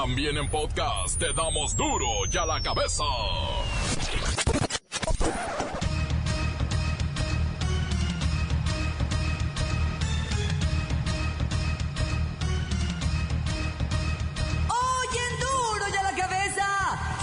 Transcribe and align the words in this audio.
También 0.00 0.36
en 0.36 0.48
podcast 0.48 1.18
te 1.18 1.32
damos 1.32 1.74
duro 1.74 2.06
y 2.32 2.36
a 2.36 2.46
la 2.46 2.62
cabeza. 2.62 3.02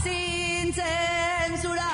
Sin 0.03 0.73
censura. 0.73 1.87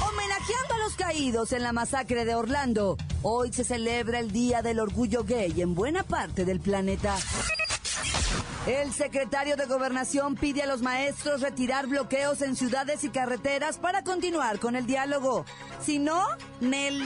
Homenajeando 0.00 0.74
a 0.74 0.78
los 0.78 0.94
caídos 0.94 1.52
en 1.52 1.64
la 1.64 1.72
masacre 1.72 2.24
de 2.24 2.36
Orlando, 2.36 2.96
hoy 3.22 3.52
se 3.52 3.64
celebra 3.64 4.20
el 4.20 4.30
Día 4.30 4.62
del 4.62 4.78
Orgullo 4.78 5.24
Gay 5.24 5.60
en 5.60 5.74
buena 5.74 6.04
parte 6.04 6.44
del 6.44 6.60
planeta. 6.60 7.16
El 8.66 8.94
secretario 8.94 9.56
de 9.56 9.66
Gobernación 9.66 10.36
pide 10.36 10.62
a 10.62 10.66
los 10.66 10.80
maestros 10.80 11.42
retirar 11.42 11.86
bloqueos 11.86 12.40
en 12.40 12.56
ciudades 12.56 13.04
y 13.04 13.10
carreteras 13.10 13.76
para 13.76 14.02
continuar 14.04 14.58
con 14.58 14.74
el 14.74 14.86
diálogo. 14.86 15.44
Si 15.82 15.98
no, 15.98 16.24
Nel. 16.60 17.04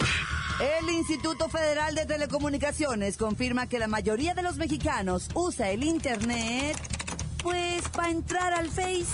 El 0.60 0.90
Instituto 0.90 1.48
Federal 1.48 1.96
de 1.96 2.06
Telecomunicaciones 2.06 3.16
confirma 3.16 3.68
que 3.68 3.80
la 3.80 3.88
mayoría 3.88 4.34
de 4.34 4.42
los 4.42 4.56
mexicanos 4.56 5.28
usa 5.34 5.70
el 5.70 5.82
Internet, 5.82 6.76
pues, 7.42 7.88
para 7.88 8.10
entrar 8.10 8.52
al 8.54 8.68
Face. 8.68 9.06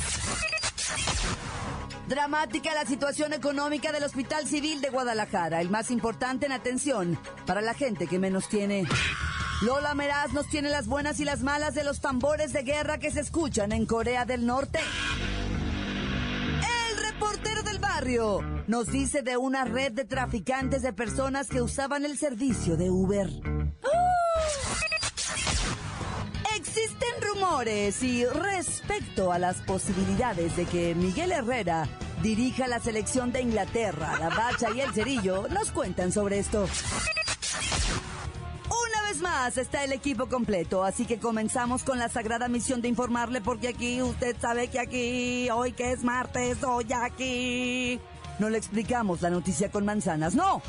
Dramática 2.08 2.74
la 2.74 2.84
situación 2.84 3.32
económica 3.32 3.90
del 3.90 4.04
Hospital 4.04 4.46
Civil 4.46 4.82
de 4.82 4.90
Guadalajara, 4.90 5.62
el 5.62 5.70
más 5.70 5.90
importante 5.90 6.44
en 6.44 6.52
atención 6.52 7.18
para 7.46 7.62
la 7.62 7.72
gente 7.72 8.06
que 8.06 8.18
menos 8.18 8.48
tiene. 8.48 8.84
Lola 9.62 9.94
Meraz 9.94 10.32
nos 10.32 10.48
tiene 10.48 10.68
las 10.68 10.86
buenas 10.86 11.20
y 11.20 11.24
las 11.24 11.42
malas 11.42 11.74
de 11.74 11.84
los 11.84 12.00
tambores 12.00 12.52
de 12.52 12.62
guerra 12.62 12.98
que 12.98 13.10
se 13.10 13.20
escuchan 13.20 13.72
en 13.72 13.86
Corea 13.86 14.24
del 14.24 14.44
Norte. 14.46 14.80
El 16.90 17.12
reportero 17.12 17.62
del 17.62 17.78
barrio 17.78 18.40
nos 18.66 18.88
dice 18.88 19.22
de 19.22 19.36
una 19.36 19.64
red 19.64 19.92
de 19.92 20.04
traficantes 20.04 20.82
de 20.82 20.92
personas 20.92 21.48
que 21.48 21.62
usaban 21.62 22.04
el 22.04 22.18
servicio 22.18 22.76
de 22.76 22.90
Uber. 22.90 23.30
Existen 26.56 27.08
rumores 27.22 28.02
y 28.02 28.26
respecto 28.26 29.32
a 29.32 29.38
las 29.38 29.56
posibilidades 29.62 30.56
de 30.56 30.66
que 30.66 30.94
Miguel 30.94 31.32
Herrera 31.32 31.88
dirija 32.22 32.66
la 32.66 32.80
selección 32.80 33.32
de 33.32 33.42
Inglaterra, 33.42 34.18
la 34.18 34.30
Bacha 34.30 34.70
y 34.74 34.80
el 34.80 34.92
Cerillo, 34.92 35.46
nos 35.48 35.70
cuentan 35.70 36.10
sobre 36.10 36.38
esto. 36.38 36.66
Vez 39.14 39.22
más 39.22 39.58
está 39.58 39.84
el 39.84 39.92
equipo 39.92 40.26
completo, 40.26 40.82
así 40.82 41.06
que 41.06 41.20
comenzamos 41.20 41.84
con 41.84 42.00
la 42.00 42.08
sagrada 42.08 42.48
misión 42.48 42.80
de 42.82 42.88
informarle 42.88 43.40
porque 43.40 43.68
aquí 43.68 44.02
usted 44.02 44.34
sabe 44.40 44.66
que 44.66 44.80
aquí, 44.80 45.48
hoy 45.50 45.70
que 45.70 45.92
es 45.92 46.02
martes, 46.02 46.64
hoy 46.64 46.92
aquí. 46.92 48.00
No 48.40 48.48
le 48.48 48.58
explicamos 48.58 49.22
la 49.22 49.30
noticia 49.30 49.70
con 49.70 49.84
manzanas, 49.84 50.34
no. 50.34 50.60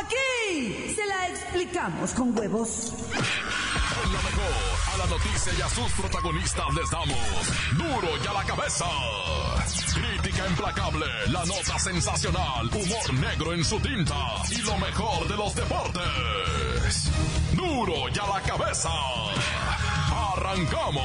Aquí 0.00 0.94
se 0.94 1.04
la 1.04 1.28
explicamos 1.30 2.12
con 2.12 2.38
huevos. 2.38 2.92
A 4.94 4.96
la 4.96 5.06
noticia 5.06 5.52
y 5.58 5.60
a 5.60 5.68
sus 5.68 5.90
protagonistas 5.94 6.74
les 6.74 6.90
damos 6.90 7.18
duro 7.76 8.08
y 8.22 8.26
a 8.28 8.32
la 8.34 8.44
cabeza. 8.44 8.86
Crítica 9.94 10.46
implacable, 10.46 11.06
la 11.26 11.44
nota 11.44 11.76
sensacional, 11.76 12.68
humor 12.68 13.14
negro 13.14 13.52
en 13.52 13.64
su 13.64 13.80
tinta 13.80 14.14
y 14.48 14.58
lo 14.58 14.78
mejor 14.78 15.26
de 15.26 15.36
los 15.36 15.54
deportes. 15.56 16.77
Duro 17.54 18.08
y 18.08 18.18
a 18.18 18.26
la 18.26 18.40
cabeza. 18.40 18.88
Arrancamos. 20.32 21.04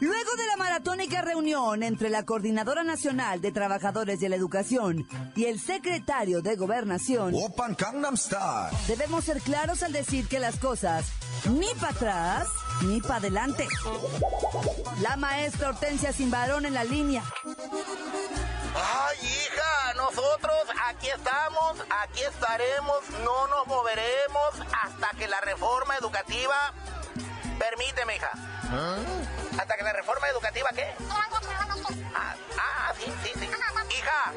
Luego 0.00 0.34
de 0.36 0.46
la 0.46 0.56
maratónica 0.58 1.22
reunión 1.22 1.82
entre 1.82 2.10
la 2.10 2.24
Coordinadora 2.24 2.84
Nacional 2.84 3.40
de 3.40 3.50
Trabajadores 3.50 4.20
de 4.20 4.28
la 4.28 4.36
Educación 4.36 5.06
y 5.36 5.46
el 5.46 5.58
secretario 5.58 6.42
de 6.42 6.56
Gobernación, 6.56 7.34
Open 7.34 7.76
Gangnam 7.78 8.16
Style. 8.18 8.76
debemos 8.86 9.24
ser 9.24 9.40
claros 9.40 9.82
al 9.82 9.92
decir 9.92 10.28
que 10.28 10.38
las 10.38 10.56
cosas 10.56 11.06
ni 11.48 11.68
para 11.80 11.92
atrás 11.92 12.48
ni 12.82 13.00
para 13.00 13.16
adelante. 13.16 13.66
La 15.00 15.16
maestra 15.16 15.70
Hortensia 15.70 16.12
Simbarón 16.12 16.66
en 16.66 16.74
la 16.74 16.84
línea. 16.84 17.22
Ay, 18.74 19.18
hija, 19.18 19.94
nosotros 19.96 20.29
aquí 20.90 21.08
estamos, 21.08 21.76
aquí 22.02 22.22
estaremos, 22.22 23.08
no 23.24 23.46
nos 23.46 23.66
moveremos 23.66 24.50
hasta 24.82 25.10
que 25.16 25.28
la 25.28 25.40
reforma 25.40 25.96
educativa... 25.96 26.72
Permíteme, 27.58 28.16
hija. 28.16 28.30
¿Hasta 29.58 29.76
que 29.76 29.82
la 29.82 29.92
reforma 29.92 30.28
educativa 30.28 30.70
qué? 30.74 30.94
Ah, 32.14 32.34
ah, 32.58 32.92
sí, 32.98 33.12
sí, 33.22 33.30
sí. 33.38 33.46
Hija, 33.46 34.32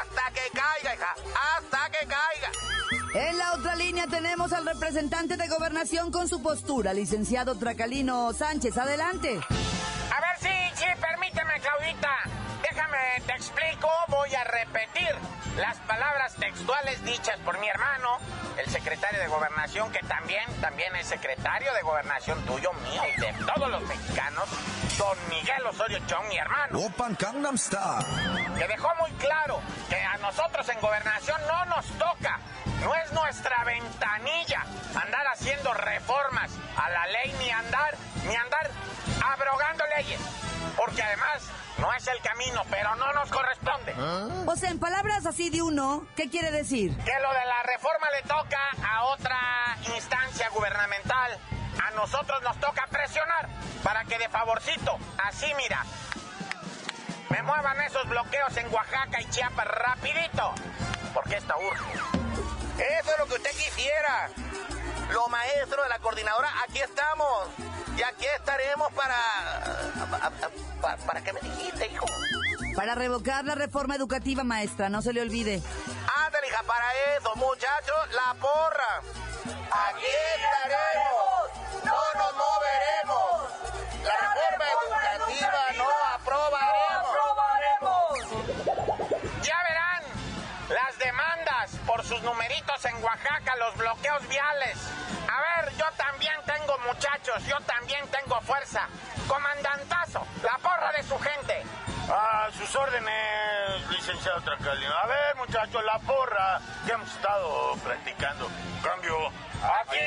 hasta 0.00 0.30
que 0.32 0.40
caiga, 0.58 0.94
hija, 0.94 1.14
hasta 1.56 1.90
que 1.90 2.06
caiga. 2.06 3.28
En 3.28 3.36
la 3.36 3.52
otra 3.52 3.76
línea 3.76 4.06
tenemos 4.06 4.52
al 4.52 4.64
representante 4.64 5.36
de 5.36 5.48
Gobernación 5.48 6.10
con 6.10 6.28
su 6.28 6.42
postura, 6.42 6.94
licenciado 6.94 7.58
Tracalino 7.58 8.32
Sánchez. 8.32 8.78
Adelante. 8.78 9.38
A 9.38 10.20
ver, 10.20 10.38
sí, 10.40 10.76
sí, 10.76 10.86
permíteme, 10.98 11.60
Claudita. 11.60 12.41
Déjame, 12.74 13.20
te 13.26 13.32
explico, 13.32 13.90
voy 14.08 14.34
a 14.34 14.44
repetir 14.44 15.14
las 15.58 15.76
palabras 15.80 16.34
textuales 16.36 17.04
dichas 17.04 17.38
por 17.44 17.58
mi 17.60 17.68
hermano, 17.68 18.16
el 18.56 18.66
secretario 18.70 19.20
de 19.20 19.26
Gobernación, 19.26 19.92
que 19.92 19.98
también, 20.06 20.42
también 20.62 20.96
es 20.96 21.06
secretario 21.06 21.70
de 21.74 21.82
Gobernación 21.82 22.42
tuyo, 22.46 22.72
mío 22.72 23.02
y 23.14 23.20
de 23.20 23.34
todos 23.44 23.68
los 23.70 23.82
mexicanos, 23.82 24.48
don 24.96 25.18
Miguel 25.28 25.66
Osorio 25.66 25.98
Chong, 26.06 26.26
mi 26.28 26.38
hermano, 26.38 26.78
Open 26.78 27.14
Gangnam 27.20 27.58
Style. 27.58 28.06
que 28.56 28.66
dejó 28.66 28.88
muy 28.98 29.10
claro 29.18 29.60
que 29.90 29.96
a 29.96 30.16
nosotros 30.16 30.66
en 30.70 30.80
Gobernación 30.80 31.42
no 31.46 31.66
nos 31.66 31.86
toca, 31.98 32.40
no 32.80 32.94
es 32.94 33.12
nuestra 33.12 33.64
ventanilla 33.64 34.62
andar 34.94 35.26
haciendo 35.26 35.74
reformas 35.74 36.50
a 36.78 36.88
la 36.88 37.06
ley, 37.08 37.34
ni 37.38 37.50
andar, 37.50 37.98
ni 38.26 38.34
andar 38.34 38.70
abrogando 39.22 39.84
leyes, 39.96 40.20
porque 40.76 41.02
además 41.02 41.42
no 41.78 41.92
es 41.94 42.06
el 42.06 42.20
camino, 42.20 42.62
pero 42.70 42.94
no 42.96 43.12
nos 43.12 43.30
corresponde. 43.30 43.94
O 44.46 44.56
sea, 44.56 44.70
en 44.70 44.78
palabras 44.78 45.26
así 45.26 45.50
de 45.50 45.62
uno, 45.62 46.06
¿qué 46.16 46.28
quiere 46.28 46.50
decir? 46.50 46.96
Que 46.96 47.20
lo 47.20 47.32
de 47.32 47.46
la 47.46 47.62
reforma 47.64 48.08
le 48.10 48.22
toca 48.22 48.60
a 48.86 49.04
otra 49.04 49.38
instancia 49.94 50.48
gubernamental. 50.50 51.38
A 51.82 51.90
nosotros 51.92 52.42
nos 52.42 52.58
toca 52.60 52.86
presionar 52.88 53.48
para 53.82 54.04
que 54.04 54.18
de 54.18 54.28
favorcito, 54.28 54.98
así 55.24 55.52
mira, 55.56 55.84
me 57.30 57.42
muevan 57.42 57.80
esos 57.80 58.06
bloqueos 58.08 58.56
en 58.56 58.72
Oaxaca 58.72 59.20
y 59.20 59.24
Chiapas 59.30 59.66
rapidito, 59.66 60.54
porque 61.14 61.36
esta 61.36 61.56
urge. 61.56 61.92
Eso 62.78 63.10
es 63.12 63.18
lo 63.18 63.26
que 63.26 63.34
usted 63.34 63.50
quisiera. 63.50 64.28
Los 65.10 65.28
maestros 65.28 65.84
de 65.84 65.88
la 65.88 65.98
coordinadora, 65.98 66.48
aquí 66.64 66.80
estamos. 66.80 67.48
Y 67.96 68.02
aquí 68.02 68.26
estaremos 68.38 68.92
para... 68.92 69.16
¿Para, 70.80 70.96
para 70.98 71.20
qué 71.22 71.32
me 71.32 71.40
dijiste, 71.40 71.86
hijo? 71.86 72.06
Para 72.76 72.94
revocar 72.94 73.44
la 73.44 73.54
reforma 73.54 73.96
educativa, 73.96 74.44
maestra, 74.44 74.88
no 74.88 75.02
se 75.02 75.12
le 75.12 75.20
olvide. 75.20 75.62
Ándale, 76.26 76.48
hija, 76.48 76.62
para 76.62 76.86
eso, 77.16 77.34
muchachos, 77.36 77.96
la 78.12 78.34
porra. 78.34 79.02
Aquí 79.88 80.06
estaremos, 80.36 81.84
no 81.84 81.96
nos 82.18 82.32
moveremos. 82.34 83.21
Sus 92.22 92.30
numeritos 92.30 92.84
en 92.84 93.02
Oaxaca, 93.02 93.56
los 93.56 93.76
bloqueos 93.76 94.28
viales. 94.28 94.76
A 95.28 95.62
ver, 95.62 95.72
yo 95.76 95.84
también 95.96 96.34
tengo 96.46 96.78
muchachos, 96.78 97.44
yo 97.46 97.58
también 97.60 98.06
tengo 98.08 98.40
fuerza. 98.42 98.88
Comandantazo, 99.28 100.26
la 100.42 100.58
porra 100.58 100.92
de 100.92 101.02
su 101.02 101.18
gente. 101.18 101.62
A 102.10 102.48
sus 102.56 102.74
órdenes, 102.74 103.90
licenciado 103.90 104.40
Tracalino. 104.42 104.94
A 104.94 105.06
ver, 105.06 105.36
muchachos, 105.36 105.82
la 105.84 105.98
porra 106.00 106.60
que 106.86 106.92
hemos 106.92 107.08
estado 107.08 107.76
practicando. 107.84 108.48
Cambio. 108.82 109.28
Aquí 109.80 109.98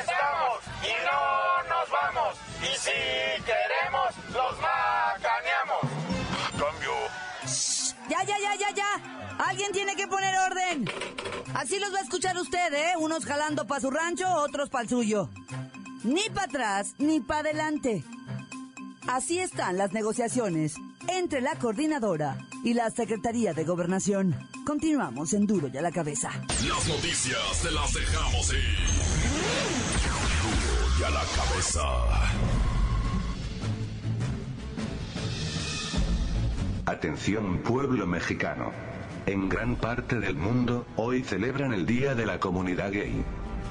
estamos 0.00 0.60
y 0.82 1.04
no 1.04 1.62
nos 1.64 1.90
vamos. 1.90 2.38
Y 2.62 2.76
si 2.76 3.42
queremos, 3.42 4.16
los 4.32 4.58
macaneamos. 4.60 5.80
Cambio. 6.58 6.94
Ya, 8.08 8.22
ya, 8.22 8.38
ya, 8.38 8.54
ya, 8.54 8.70
ya. 8.70 9.24
Alguien 9.38 9.72
tiene 9.72 9.96
que 9.96 10.06
poner 10.06 10.34
orden. 10.38 10.83
Así 11.64 11.78
los 11.78 11.94
va 11.94 12.00
a 12.00 12.02
escuchar 12.02 12.36
usted, 12.36 12.74
¿eh? 12.74 12.92
Unos 12.98 13.24
jalando 13.24 13.66
para 13.66 13.80
su 13.80 13.90
rancho, 13.90 14.28
otros 14.28 14.68
para 14.68 14.82
el 14.82 14.90
suyo. 14.90 15.30
Ni 16.02 16.20
para 16.28 16.44
atrás, 16.44 16.94
ni 16.98 17.20
para 17.20 17.40
adelante. 17.40 18.04
Así 19.06 19.38
están 19.38 19.78
las 19.78 19.94
negociaciones 19.94 20.74
entre 21.08 21.40
la 21.40 21.54
coordinadora 21.54 22.36
y 22.64 22.74
la 22.74 22.90
Secretaría 22.90 23.54
de 23.54 23.64
Gobernación. 23.64 24.36
Continuamos 24.66 25.32
en 25.32 25.46
Duro 25.46 25.70
y 25.72 25.78
a 25.78 25.80
la 25.80 25.90
cabeza. 25.90 26.32
Las 26.68 26.86
noticias 26.86 27.62
te 27.62 27.70
las 27.70 27.94
dejamos 27.94 28.52
ir. 28.52 28.86
Duro 30.42 31.00
y 31.00 31.02
a 31.02 31.08
la 31.08 31.24
cabeza. 31.34 31.80
Atención 36.84 37.62
pueblo 37.62 38.06
mexicano. 38.06 38.93
En 39.26 39.48
gran 39.48 39.76
parte 39.76 40.20
del 40.20 40.36
mundo, 40.36 40.86
hoy 40.96 41.22
celebran 41.22 41.72
el 41.72 41.86
Día 41.86 42.14
de 42.14 42.26
la 42.26 42.38
Comunidad 42.38 42.92
Gay. 42.92 43.24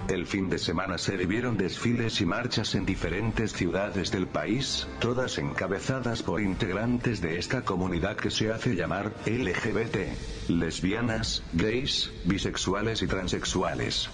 El 0.07 0.25
fin 0.25 0.50
de 0.50 0.57
semana 0.57 0.97
se 0.97 1.15
vivieron 1.15 1.57
desfiles 1.57 2.19
y 2.21 2.25
marchas 2.25 2.73
en 2.73 2.88
diferentes 2.88 3.53
ciudades 3.53 4.11
del 4.11 4.25
país, 4.25 4.88
todas 5.00 5.38
encabezadas 5.38 6.23
por 6.23 6.41
integrantes 6.41 7.21
de 7.21 7.38
esta 7.38 7.61
comunidad 7.61 8.17
que 8.17 8.31
se 8.31 8.51
hace 8.51 8.75
llamar 8.75 9.13
LGBT, 9.27 10.50
lesbianas, 10.50 11.44
gays, 11.53 12.11
bisexuales 12.25 13.03
y 13.03 13.07
transexuales. 13.07 14.09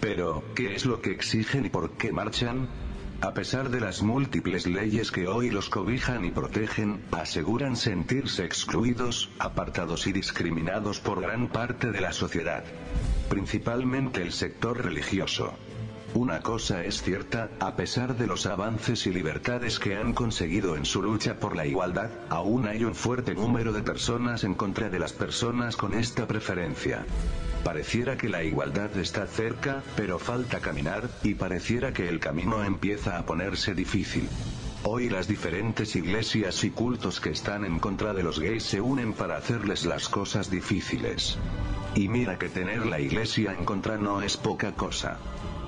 Pero, 0.00 0.44
¿qué 0.54 0.76
es 0.76 0.86
lo 0.86 1.02
que 1.02 1.10
exigen 1.10 1.66
y 1.66 1.68
por 1.68 1.90
qué 1.96 2.12
marchan? 2.12 2.68
A 3.22 3.32
pesar 3.32 3.70
de 3.70 3.80
las 3.80 4.02
múltiples 4.02 4.66
leyes 4.66 5.10
que 5.10 5.26
hoy 5.26 5.50
los 5.50 5.70
cobijan 5.70 6.24
y 6.26 6.30
protegen, 6.30 7.02
aseguran 7.12 7.74
sentirse 7.74 8.44
excluidos, 8.44 9.30
apartados 9.38 10.06
y 10.06 10.12
discriminados 10.12 11.00
por 11.00 11.22
gran 11.22 11.48
parte 11.48 11.92
de 11.92 12.00
la 12.02 12.12
sociedad. 12.12 12.62
Principalmente 13.30 14.20
el 14.20 14.32
sector 14.32 14.84
religioso. 14.84 15.54
Una 16.12 16.40
cosa 16.40 16.84
es 16.84 17.02
cierta, 17.02 17.50
a 17.58 17.74
pesar 17.74 18.16
de 18.16 18.26
los 18.26 18.46
avances 18.46 19.06
y 19.06 19.12
libertades 19.12 19.78
que 19.78 19.96
han 19.96 20.12
conseguido 20.12 20.76
en 20.76 20.84
su 20.84 21.02
lucha 21.02 21.40
por 21.40 21.56
la 21.56 21.66
igualdad, 21.66 22.10
aún 22.28 22.66
hay 22.66 22.84
un 22.84 22.94
fuerte 22.94 23.34
número 23.34 23.72
de 23.72 23.82
personas 23.82 24.44
en 24.44 24.54
contra 24.54 24.88
de 24.88 24.98
las 24.98 25.12
personas 25.12 25.76
con 25.76 25.94
esta 25.94 26.26
preferencia. 26.26 27.04
Pareciera 27.66 28.16
que 28.16 28.28
la 28.28 28.44
igualdad 28.44 28.96
está 28.96 29.26
cerca, 29.26 29.82
pero 29.96 30.20
falta 30.20 30.60
caminar, 30.60 31.10
y 31.24 31.34
pareciera 31.34 31.92
que 31.92 32.08
el 32.08 32.20
camino 32.20 32.62
empieza 32.62 33.18
a 33.18 33.26
ponerse 33.26 33.74
difícil. 33.74 34.28
Hoy 34.84 35.08
las 35.08 35.26
diferentes 35.26 35.96
iglesias 35.96 36.62
y 36.62 36.70
cultos 36.70 37.18
que 37.18 37.30
están 37.30 37.64
en 37.64 37.80
contra 37.80 38.14
de 38.14 38.22
los 38.22 38.38
gays 38.38 38.62
se 38.62 38.80
unen 38.80 39.14
para 39.14 39.36
hacerles 39.36 39.84
las 39.84 40.08
cosas 40.08 40.48
difíciles. 40.48 41.38
Y 41.96 42.06
mira 42.06 42.38
que 42.38 42.48
tener 42.48 42.86
la 42.86 43.00
iglesia 43.00 43.52
en 43.52 43.64
contra 43.64 43.96
no 43.96 44.22
es 44.22 44.36
poca 44.36 44.70
cosa. 44.70 45.18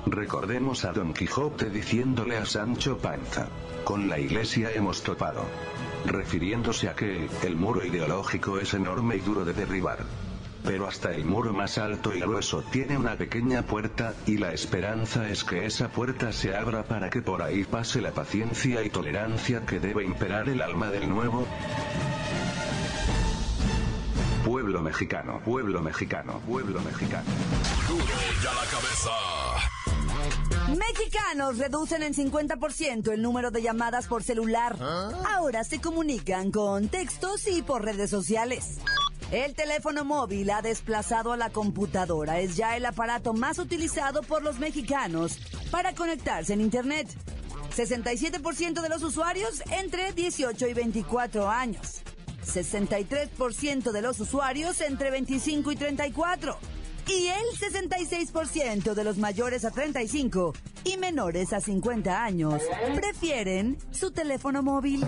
Recordemos 0.07 0.85
a 0.85 0.93
Don 0.93 1.13
Quijote 1.13 1.69
diciéndole 1.69 2.37
a 2.37 2.47
Sancho 2.47 2.99
Panza. 2.99 3.49
Con 3.83 4.09
la 4.09 4.21
iglesia 4.21 4.71
hemos 4.71 5.03
topado. 5.03 5.47
Refiriéndose 6.07 6.89
a 6.89 6.95
que, 6.95 7.29
el 7.43 7.57
muro 7.57 7.85
ideológico 7.85 8.61
es 8.61 8.73
enorme 8.73 9.17
y 9.17 9.19
duro 9.19 9.45
de 9.45 9.53
derribar. 9.53 10.28
Pero 10.65 10.87
hasta 10.87 11.13
el 11.13 11.25
muro 11.25 11.53
más 11.53 11.79
alto 11.79 12.15
y 12.15 12.21
grueso 12.21 12.63
tiene 12.63 12.97
una 12.99 13.17
pequeña 13.17 13.63
puerta, 13.63 14.15
y 14.27 14.39
la 14.39 14.53
esperanza 14.53 15.29
es 15.29 15.45
que 15.45 15.67
esa 15.67 15.89
puerta 15.89 16.33
se 16.33 16.57
abra 16.57 16.85
para 16.85 17.11
que 17.11 17.23
por 17.23 17.43
ahí 17.43 17.65
pase 17.65 18.01
la 18.01 18.13
paciencia 18.13 18.83
y 18.83 18.91
tolerancia 18.91 19.65
que 19.65 19.81
debe 19.81 20.05
imperar 20.05 20.49
el 20.49 20.61
alma 20.63 20.91
del 20.91 21.09
nuevo. 21.09 21.47
Pueblo 24.45 24.81
mexicano, 24.83 25.41
pueblo 25.45 25.83
mexicano, 25.83 26.41
pueblo 26.47 26.81
mexicano. 26.81 27.29
Duro 27.89 28.05
y 28.05 28.47
a 28.47 28.55
la 28.55 28.71
cabeza. 28.71 29.11
Mexicanos 30.77 31.59
reducen 31.59 32.03
en 32.03 32.15
50% 32.15 33.13
el 33.13 33.23
número 33.23 33.51
de 33.51 33.63
llamadas 33.63 34.07
por 34.07 34.23
celular. 34.23 34.77
Ahora 35.35 35.65
se 35.65 35.81
comunican 35.81 36.51
con 36.51 36.89
textos 36.89 37.47
y 37.49 37.63
por 37.63 37.85
redes 37.85 38.11
sociales. 38.11 38.79
El 39.31 39.55
teléfono 39.55 40.07
móvil 40.07 40.49
ha 40.49 40.63
desplazado 40.63 41.33
a 41.33 41.37
la 41.37 41.51
computadora. 41.51 42.41
Es 42.41 42.57
ya 42.57 42.79
el 42.79 42.87
aparato 42.87 43.35
más 43.35 43.59
utilizado 43.59 44.23
por 44.23 44.43
los 44.43 44.59
mexicanos 44.59 45.39
para 45.71 45.95
conectarse 45.95 46.55
en 46.55 46.63
Internet. 46.63 47.09
67% 47.77 48.81
de 48.81 48.89
los 48.89 49.03
usuarios 49.03 49.63
entre 49.71 50.13
18 50.13 50.69
y 50.69 50.73
24 50.73 51.47
años. 51.51 52.01
63% 52.47 53.93
de 53.93 54.01
los 54.01 54.19
usuarios 54.19 54.81
entre 54.81 55.11
25 55.11 55.73
y 55.73 55.77
34. 55.77 56.59
Y 57.07 57.27
el 57.27 57.73
66% 57.75 58.95
de 58.95 59.05
los 59.05 59.19
mayores 59.19 59.67
a 59.67 59.71
35 59.71 60.55
y 60.85 60.97
menores 60.97 61.53
a 61.53 61.61
50 61.61 62.25
años 62.25 62.63
prefieren 62.95 63.77
su 63.91 64.11
teléfono 64.11 64.63
móvil. 64.63 65.07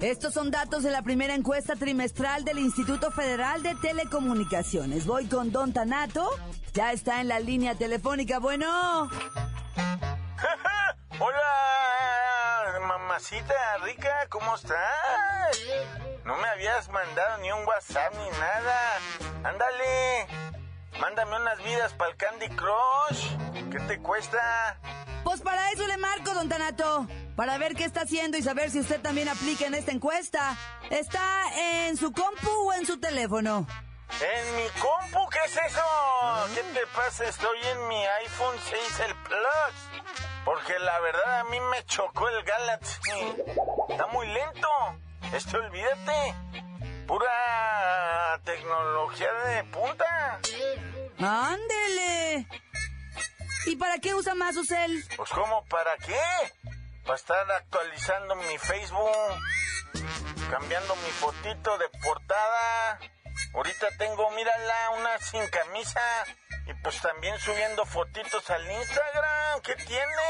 Estos 0.00 0.32
son 0.32 0.50
datos 0.50 0.82
de 0.82 0.90
la 0.90 1.02
primera 1.02 1.34
encuesta 1.34 1.76
trimestral 1.76 2.42
del 2.42 2.58
Instituto 2.58 3.10
Federal 3.10 3.62
de 3.62 3.74
Telecomunicaciones. 3.74 5.04
Voy 5.04 5.26
con 5.26 5.52
Don 5.52 5.74
Tanato. 5.74 6.30
Ya 6.72 6.92
está 6.92 7.20
en 7.20 7.28
la 7.28 7.38
línea 7.38 7.74
telefónica. 7.74 8.38
Bueno. 8.38 9.10
Hola, 11.18 12.80
mamacita 12.88 13.54
rica, 13.84 14.26
¿cómo 14.30 14.54
estás? 14.54 14.78
No 16.24 16.34
me 16.38 16.48
habías 16.48 16.88
mandado 16.88 17.38
ni 17.42 17.52
un 17.52 17.66
WhatsApp 17.66 18.14
ni 18.14 18.30
nada. 18.38 18.98
Ándale, 19.44 20.26
mándame 20.98 21.36
unas 21.36 21.62
vidas 21.62 21.92
para 21.92 22.10
el 22.10 22.16
Candy 22.16 22.48
Crush. 22.48 23.49
¿Qué 23.70 23.78
te 23.80 23.98
cuesta? 24.00 24.78
Pues 25.22 25.40
para 25.42 25.70
eso 25.70 25.86
le 25.86 25.96
marco, 25.96 26.34
don 26.34 26.48
Tanato. 26.48 27.06
Para 27.36 27.56
ver 27.58 27.74
qué 27.74 27.84
está 27.84 28.02
haciendo 28.02 28.36
y 28.36 28.42
saber 28.42 28.70
si 28.70 28.80
usted 28.80 29.00
también 29.00 29.28
aplica 29.28 29.66
en 29.66 29.74
esta 29.74 29.92
encuesta. 29.92 30.56
¿Está 30.90 31.44
en 31.86 31.96
su 31.96 32.12
compu 32.12 32.50
o 32.50 32.72
en 32.72 32.84
su 32.84 32.98
teléfono? 32.98 33.66
¿En 34.20 34.56
mi 34.56 34.68
compu? 34.80 35.28
¿Qué 35.30 35.38
es 35.46 35.52
eso? 35.52 35.82
¿Qué 36.54 36.62
te 36.74 36.86
pasa? 36.88 37.24
Estoy 37.26 37.58
en 37.62 37.88
mi 37.88 38.04
iPhone 38.24 38.56
6, 38.68 39.00
el 39.06 39.14
Plus. 39.22 40.02
Porque 40.44 40.78
la 40.78 40.98
verdad 41.00 41.40
a 41.40 41.44
mí 41.44 41.60
me 41.70 41.84
chocó 41.84 42.28
el 42.28 42.42
Galaxy. 42.42 43.00
Está 43.88 44.06
muy 44.08 44.26
lento. 44.26 44.68
Este, 45.32 45.56
olvídate. 45.56 46.34
Pura 47.06 48.40
tecnología 48.44 49.32
de 49.32 49.64
punta. 49.64 50.40
Ándele. 51.18 51.79
¿Y 53.70 53.76
para 53.76 53.98
qué 53.98 54.12
usa 54.16 54.34
más 54.34 54.56
su 54.56 54.64
cel? 54.64 55.04
Pues 55.16 55.30
¿cómo 55.30 55.64
para 55.66 55.96
qué? 55.98 56.18
Para 57.04 57.14
estar 57.14 57.48
actualizando 57.52 58.34
mi 58.34 58.58
Facebook, 58.58 59.38
cambiando 60.50 60.96
mi 60.96 61.10
fotito 61.12 61.78
de 61.78 61.88
portada. 62.02 62.98
Ahorita 63.52 63.88
tengo, 63.98 64.30
mírala, 64.30 64.90
una 64.98 65.18
sin 65.18 65.46
camisa. 65.48 66.00
Y 66.66 66.74
pues 66.74 67.00
también 67.00 67.38
subiendo 67.40 67.84
fotitos 67.84 68.48
al 68.48 68.70
Instagram. 68.70 69.60
¿Qué 69.62 69.74
tiene? 69.74 70.22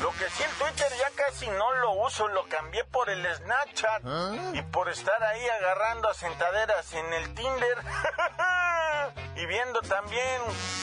Lo 0.00 0.10
que 0.10 0.28
sí, 0.30 0.42
el 0.42 0.50
Twitter 0.56 0.92
ya 0.98 1.10
casi 1.14 1.48
no 1.48 1.72
lo 1.74 1.92
uso. 1.92 2.26
Lo 2.28 2.48
cambié 2.48 2.84
por 2.84 3.08
el 3.10 3.24
Snapchat. 3.36 4.02
Y 4.54 4.62
por 4.62 4.88
estar 4.88 5.22
ahí 5.22 5.48
agarrando 5.48 6.08
asentaderas 6.08 6.92
en 6.94 7.12
el 7.12 7.34
Tinder. 7.34 7.78
y 9.36 9.46
viendo 9.46 9.80
también 9.82 10.42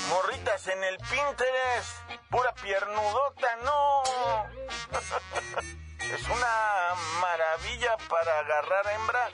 morritas 0.09 0.65
en 0.67 0.81
el 0.83 0.97
Pinterest. 0.97 1.91
Pura 2.29 2.53
piernudota, 2.53 3.55
no. 3.63 4.03
es 5.99 6.23
una 6.23 6.95
maravilla 7.19 7.97
para 8.09 8.39
agarrar 8.39 8.87
hembra. 8.93 9.29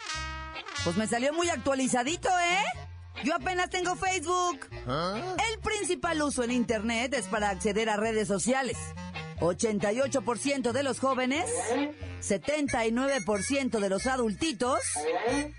Pues 0.84 0.98
me 0.98 1.08
salió 1.08 1.34
muy 1.34 1.50
actualizadito, 1.50 2.30
¿eh? 2.30 2.64
Yo 3.24 3.36
apenas 3.36 3.70
tengo 3.70 3.96
Facebook. 3.96 4.68
El 4.88 5.60
principal 5.60 6.22
uso 6.22 6.44
en 6.44 6.52
Internet 6.52 7.14
es 7.14 7.26
para 7.26 7.50
acceder 7.50 7.90
a 7.90 7.98
redes 7.98 8.28
sociales. 8.28 8.78
88% 9.40 10.72
de 10.72 10.84
los 10.84 11.00
jóvenes, 11.00 11.50
79% 12.22 13.80
de 13.80 13.90
los 13.90 14.08
adultitos 14.08 14.80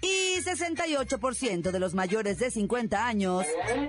y 0.00 0.38
68% 0.41 1.71
de 1.71 1.79
los 1.79 1.95
mayores 1.95 2.38
de 2.38 2.50
50 2.50 3.07
años 3.07 3.45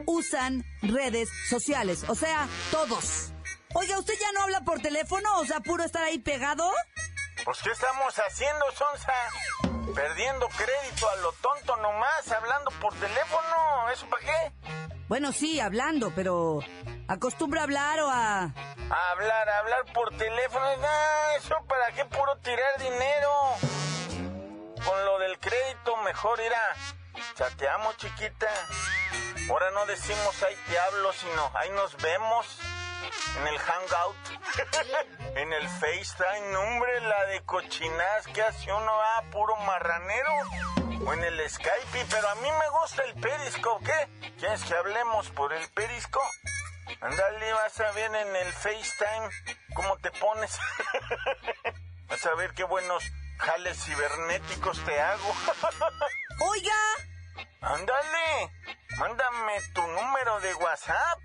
usan 0.06 0.66
redes 0.82 1.30
sociales. 1.50 2.04
O 2.08 2.16
sea, 2.16 2.48
todos. 2.72 3.32
Oiga, 3.74 4.00
¿usted 4.00 4.16
ya 4.20 4.32
no 4.34 4.42
habla 4.42 4.62
por 4.62 4.82
teléfono? 4.82 5.40
O 5.40 5.46
sea, 5.46 5.60
puro 5.60 5.84
estar 5.84 6.04
ahí 6.04 6.20
pegado. 6.20 6.70
Pues, 7.46 7.60
¿qué 7.64 7.70
estamos 7.72 8.14
haciendo, 8.16 8.66
Sonsa? 8.76 9.14
Perdiendo 9.96 10.48
crédito 10.50 11.10
a 11.10 11.15
lo 11.17 11.32
tonto 11.34 11.75
nomás, 11.77 12.32
hablando 12.32 12.72
por 12.82 12.94
teléfono. 12.96 13.89
¿Eso 13.91 14.08
para 14.10 14.24
qué? 14.24 14.51
Bueno, 15.08 15.32
sí, 15.32 15.60
hablando, 15.60 16.12
pero 16.13 16.60
¿acostumbra 17.08 17.62
a 17.62 17.63
hablar 17.63 18.00
o 18.01 18.10
a...? 18.10 18.44
A 18.89 19.12
hablar, 19.12 19.50
a 19.50 19.60
hablar 19.60 19.86
por 19.94 20.15
teléfono. 20.17 20.65
Ah, 20.65 21.29
¿Eso 21.38 21.56
para 21.67 21.91
qué? 21.94 22.06
Puro 22.06 22.38
tirar 22.38 22.77
dinero. 22.79 23.32
Con 24.86 25.06
lo 25.06 25.20
del 25.20 25.39
crédito, 25.39 25.98
mejor 26.03 26.39
irá. 26.39 26.75
Chateamos, 27.36 27.98
chiquita. 27.98 28.48
Ahora 29.50 29.72
no 29.72 29.86
decimos 29.86 30.44
ahí 30.44 30.56
te 30.67 30.77
hablo, 30.79 31.13
sino 31.13 31.51
ahí 31.53 31.70
nos 31.72 31.96
vemos. 31.98 32.60
En 33.38 33.48
el 33.48 33.60
Hangout, 33.60 34.16
en 35.36 35.54
el 35.54 35.70
FaceTime, 35.70 36.56
hombre, 36.58 37.02
la 37.02 37.26
de 37.26 37.44
cochinadas 37.46 38.28
que 38.28 38.42
hace 38.42 38.72
uno, 38.72 38.92
ah, 38.92 39.24
puro 39.32 39.56
marranero. 39.58 40.32
O 41.06 41.14
en 41.14 41.24
el 41.24 41.50
Skype, 41.50 42.06
pero 42.10 42.28
a 42.28 42.36
mí 42.36 42.50
me 42.52 42.70
gusta 42.82 43.04
el 43.04 43.14
Periscope, 43.22 43.86
¿qué? 43.86 44.32
¿Quieres 44.40 44.64
que 44.64 44.76
hablemos 44.76 45.30
por 45.30 45.54
el 45.54 45.70
Periscope? 45.70 46.26
Andale, 47.02 47.54
vas 47.54 47.80
a 47.80 47.92
ver 47.92 48.16
en 48.16 48.36
el 48.36 48.54
FaceTime 48.54 49.30
cómo 49.76 49.98
te 49.98 50.10
pones. 50.12 50.58
vas 52.08 52.26
a 52.26 52.36
ver 52.36 52.54
qué 52.54 52.64
buenos 52.64 53.04
jales 53.38 53.84
cibernéticos 53.84 54.84
te 54.86 55.00
hago. 55.00 55.36
Oiga. 56.50 56.74
Ándale, 57.62 58.52
mándame 58.98 59.62
tu 59.74 59.82
número 59.82 60.40
de 60.40 60.54
WhatsApp. 60.56 61.20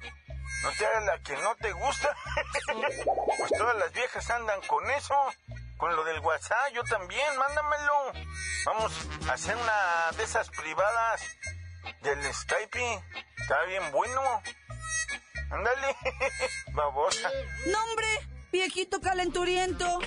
No 0.63 0.71
te 0.79 0.87
hagas 0.87 1.05
la 1.05 1.19
que 1.19 1.37
no 1.37 1.55
te 1.57 1.73
gusta. 1.73 2.17
pues 3.39 3.51
todas 3.57 3.77
las 3.77 3.93
viejas 3.93 4.31
andan 4.31 4.61
con 4.63 4.89
eso. 4.91 5.15
Con 5.77 5.97
lo 5.97 6.05
del 6.05 6.21
WhatsApp, 6.21 6.73
yo 6.73 6.85
también, 6.85 7.37
mándamelo. 7.37 8.13
Vamos 8.67 8.93
a 9.29 9.33
hacer 9.33 9.57
una 9.57 10.17
de 10.17 10.23
esas 10.23 10.49
privadas 10.51 11.23
del 12.03 12.33
Skype. 12.33 13.05
Está 13.39 13.65
bien 13.65 13.91
bueno. 13.91 14.21
Ándale, 15.51 15.97
babosa. 16.73 17.31
Nombre, 17.67 18.07
viejito 18.53 19.01
calenturiento. 19.01 19.99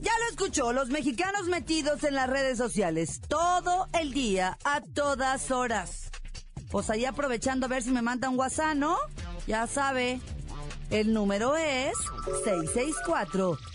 Ya 0.00 0.12
lo 0.20 0.30
escuchó, 0.30 0.72
los 0.72 0.88
mexicanos 0.88 1.48
metidos 1.48 2.04
en 2.04 2.14
las 2.14 2.30
redes 2.30 2.56
sociales 2.56 3.20
todo 3.28 3.88
el 4.00 4.12
día, 4.12 4.56
a 4.64 4.80
todas 4.80 5.50
horas. 5.50 6.10
Pues 6.70 6.88
ahí 6.90 7.04
aprovechando 7.04 7.66
a 7.66 7.68
ver 7.68 7.82
si 7.82 7.90
me 7.90 8.02
manda 8.02 8.28
un 8.28 8.38
WhatsApp, 8.38 8.74
¿no? 8.74 8.96
Ya 9.48 9.66
sabe. 9.66 10.20
El 10.90 11.14
número 11.14 11.56
es 11.56 11.94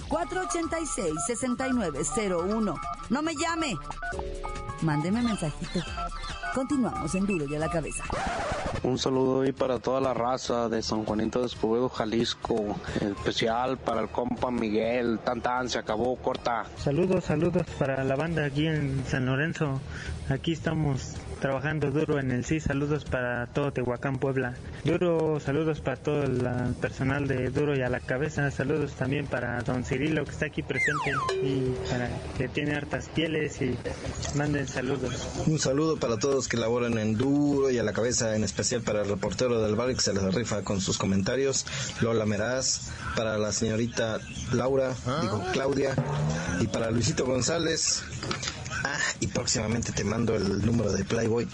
664-486-6901. 0.08 2.80
No 3.10 3.22
me 3.22 3.36
llame. 3.36 3.76
Mándeme 4.82 5.22
mensajito. 5.24 5.82
Continuamos 6.54 7.14
en 7.16 7.26
Duro 7.26 7.46
y 7.50 7.56
a 7.56 7.60
la 7.60 7.70
Cabeza. 7.70 8.04
Un 8.84 9.00
saludo 9.00 9.42
ahí 9.42 9.52
para 9.52 9.80
toda 9.80 10.00
la 10.00 10.14
raza 10.14 10.70
de 10.70 10.84
San 10.84 11.04
Juanito 11.06 11.40
de 11.40 11.48
Escobedo, 11.48 11.90
Jalisco. 11.90 12.76
Especial 13.02 13.80
para 13.80 14.02
el 14.02 14.10
compa 14.10 14.52
Miguel. 14.52 15.18
Tan 15.24 15.42
tan, 15.42 15.68
se 15.70 15.80
acabó, 15.80 16.16
corta. 16.18 16.66
Saludos, 16.78 17.26
saludos 17.26 17.64
para 17.80 18.04
la 18.04 18.16
banda 18.16 18.46
aquí 18.46 18.68
en 18.68 19.04
San 19.08 19.26
Lorenzo. 19.26 19.82
Aquí 20.30 20.52
estamos 20.52 21.16
trabajando 21.44 21.92
duro 21.92 22.22
en 22.22 22.32
el 22.32 22.46
sí. 22.46 22.62
Saludos 22.62 23.04
para 23.04 23.48
todo 23.48 23.74
Tehuacán, 23.74 24.18
Puebla. 24.18 24.54
Duro, 24.86 25.42
saludos 25.42 25.82
para 25.82 25.98
todo 25.98 26.24
el 26.24 26.42
personal 26.80 27.28
de 27.28 27.50
Duro 27.50 27.76
y 27.76 27.82
a 27.82 27.90
la 27.90 28.00
cabeza. 28.00 28.50
Saludos 28.50 28.94
también 28.94 29.28
para 29.28 29.62
don 29.62 29.84
Cirilo 29.84 30.24
que 30.24 30.32
está 30.32 30.46
aquí 30.46 30.64
presente 30.64 31.12
y 31.44 31.76
para 31.90 32.10
que 32.38 32.48
tiene 32.48 32.76
hartas 32.76 33.10
pieles 33.10 33.62
y 33.62 33.78
manden 34.36 34.70
saludos. 34.70 35.28
Un 35.46 35.60
saludo 35.60 35.98
para 35.98 36.18
todos 36.18 36.48
que 36.48 36.56
laboran 36.56 36.98
en 36.98 37.18
Duro 37.18 37.70
y 37.70 37.78
a 37.78 37.84
la 37.84 37.92
cabeza, 37.92 38.38
en 38.38 38.46
especial 38.46 38.82
para 38.82 39.02
el 39.02 39.10
reportero 39.10 39.62
del 39.62 39.76
bar 39.76 39.94
que 39.94 40.00
se 40.00 40.14
les 40.14 40.34
rifa 40.34 40.62
con 40.62 40.80
sus 40.80 40.98
comentarios, 40.98 41.66
Lola 42.00 42.26
Meraz, 42.26 42.94
para 43.18 43.38
la 43.38 43.52
señorita 43.52 44.22
Laura, 44.54 44.96
digo 45.22 45.44
Claudia, 45.52 45.94
y 46.62 46.68
para 46.68 46.90
Luisito 46.90 47.26
González. 47.26 48.02
Ah, 48.84 48.98
y 49.20 49.28
próximamente 49.28 49.92
te 49.94 50.04
mando 50.04 50.36
el 50.36 50.66
número 50.66 50.92
de 50.92 51.06
Playboy. 51.06 51.48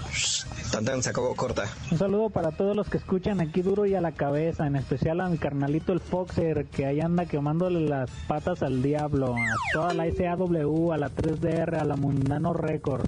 Tantan 0.72 1.04
se 1.04 1.12
acabó 1.12 1.36
corta. 1.36 1.66
Un 1.92 1.98
saludo 1.98 2.30
para 2.30 2.52
todos 2.52 2.76
los 2.76 2.90
que 2.90 2.98
escuchan 2.98 3.40
aquí 3.40 3.62
duro 3.62 3.86
y 3.86 3.96
a 3.96 4.02
la 4.02 4.14
cabeza, 4.14 4.66
en 4.66 4.76
especial 4.76 5.22
a 5.22 5.30
mi 5.30 5.38
carnalito 5.38 5.94
el 5.94 6.00
Foxer, 6.00 6.66
que 6.66 6.86
ahí 6.86 7.02
anda 7.02 7.26
quemándole 7.26 7.82
las 7.82 8.10
patas 8.28 8.64
al 8.64 8.82
diablo, 8.82 9.36
a 9.36 9.74
toda 9.74 9.94
la 9.94 10.06
SAW, 10.06 10.92
a 10.94 10.98
la 10.98 11.10
3DR, 11.10 11.80
a 11.80 11.86
la 11.86 11.96
Mundano 11.96 12.54
Record. 12.54 13.08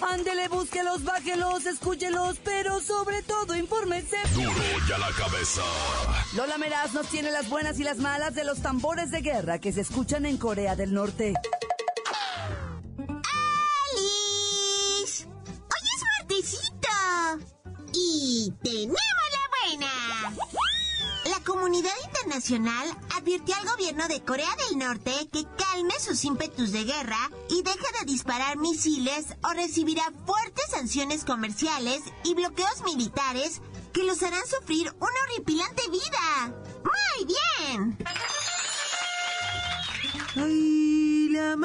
Ándele, 0.00 0.48
búsquelos, 0.48 1.04
bájelos, 1.04 1.66
escúchelos, 1.66 2.38
pero 2.44 2.80
sobre 2.80 3.22
todo 3.22 3.56
infórmense. 3.56 4.16
Duro 4.34 4.52
y 4.88 4.92
a 4.92 4.98
la 4.98 5.10
cabeza. 5.12 5.62
Lola 6.34 6.58
Meraz 6.58 6.92
nos 6.94 7.08
tiene 7.08 7.30
las 7.30 7.48
buenas 7.48 7.78
y 7.78 7.84
las 7.84 7.98
malas 7.98 8.34
de 8.34 8.44
los 8.44 8.60
tambores 8.60 9.10
de 9.10 9.20
guerra 9.22 9.58
que 9.58 9.72
se 9.72 9.80
escuchan 9.82 10.26
en 10.26 10.36
Corea 10.36 10.76
del 10.76 10.92
Norte. 10.92 11.34
¡Alice! 13.96 15.26
¡Hoy 15.26 15.88
es 15.96 16.02
martesito! 16.18 16.88
Y 17.92 18.52
tenemos 18.62 18.98
la 19.32 19.48
buena. 19.78 19.92
La 21.24 21.40
comunidad 21.44 21.92
internacional 22.24 22.88
advirtió 23.16 23.54
al 23.54 23.68
gobierno 23.68 24.08
de 24.08 24.22
Corea 24.22 24.48
del 24.68 24.78
Norte 24.78 25.12
que 25.30 25.44
calme 25.58 25.92
sus 26.00 26.24
ímpetus 26.24 26.72
de 26.72 26.84
guerra 26.84 27.30
y 27.50 27.62
deje 27.62 27.86
de 28.00 28.06
disparar 28.06 28.56
misiles 28.56 29.26
o 29.42 29.52
recibirá 29.52 30.04
fuertes 30.24 30.64
sanciones 30.70 31.24
comerciales 31.24 32.00
y 32.24 32.34
bloqueos 32.34 32.82
militares 32.84 33.60
que 33.92 34.04
los 34.04 34.22
harán 34.22 34.46
sufrir 34.46 34.90
una 34.98 35.12
horripilante 35.28 35.82
vida. 35.90 36.54
¡Muy 36.82 37.26
bien! 37.26 37.98
¡Ay, 40.36 41.28
la! 41.30 41.56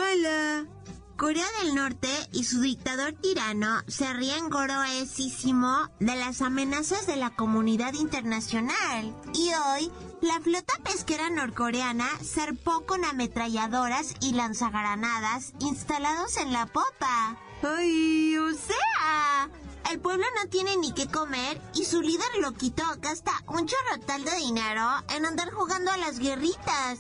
Corea 1.20 1.46
del 1.62 1.76
Norte 1.76 2.08
y 2.32 2.46
su 2.46 2.62
dictador 2.62 3.12
tirano 3.12 3.84
se 3.88 4.14
ríen 4.14 4.50
gruesísimo 4.50 5.90
de 6.00 6.16
las 6.16 6.42
amenazas 6.42 7.08
de 7.08 7.18
la 7.18 7.32
comunidad 7.32 7.94
internacional. 7.94 9.14
Y 9.34 9.52
hoy, 9.54 9.92
la 10.22 10.40
flota 10.40 10.76
pesquera 10.82 11.30
norcoreana 11.30 12.08
zarpó 12.24 12.86
con 12.86 13.04
ametralladoras 13.04 14.14
y 14.22 14.32
lanzagranadas 14.32 15.52
instalados 15.60 16.38
en 16.38 16.54
la 16.54 16.68
popa. 16.68 17.38
¡Ay, 17.64 18.38
o 18.38 18.54
sea! 18.54 19.50
El 19.92 20.00
pueblo 20.00 20.24
no 20.42 20.50
tiene 20.50 20.78
ni 20.78 20.94
qué 20.94 21.08
comer 21.08 21.62
y 21.74 21.84
su 21.84 22.02
líder 22.02 22.30
lo 22.40 22.54
quitó 22.54 22.84
gasta 23.00 23.34
un 23.48 23.68
chorrotal 23.68 24.24
de 24.24 24.36
dinero 24.38 24.90
en 25.10 25.26
andar 25.26 25.52
jugando 25.52 25.92
a 25.92 25.98
las 25.98 26.18
guerritas. 26.18 27.00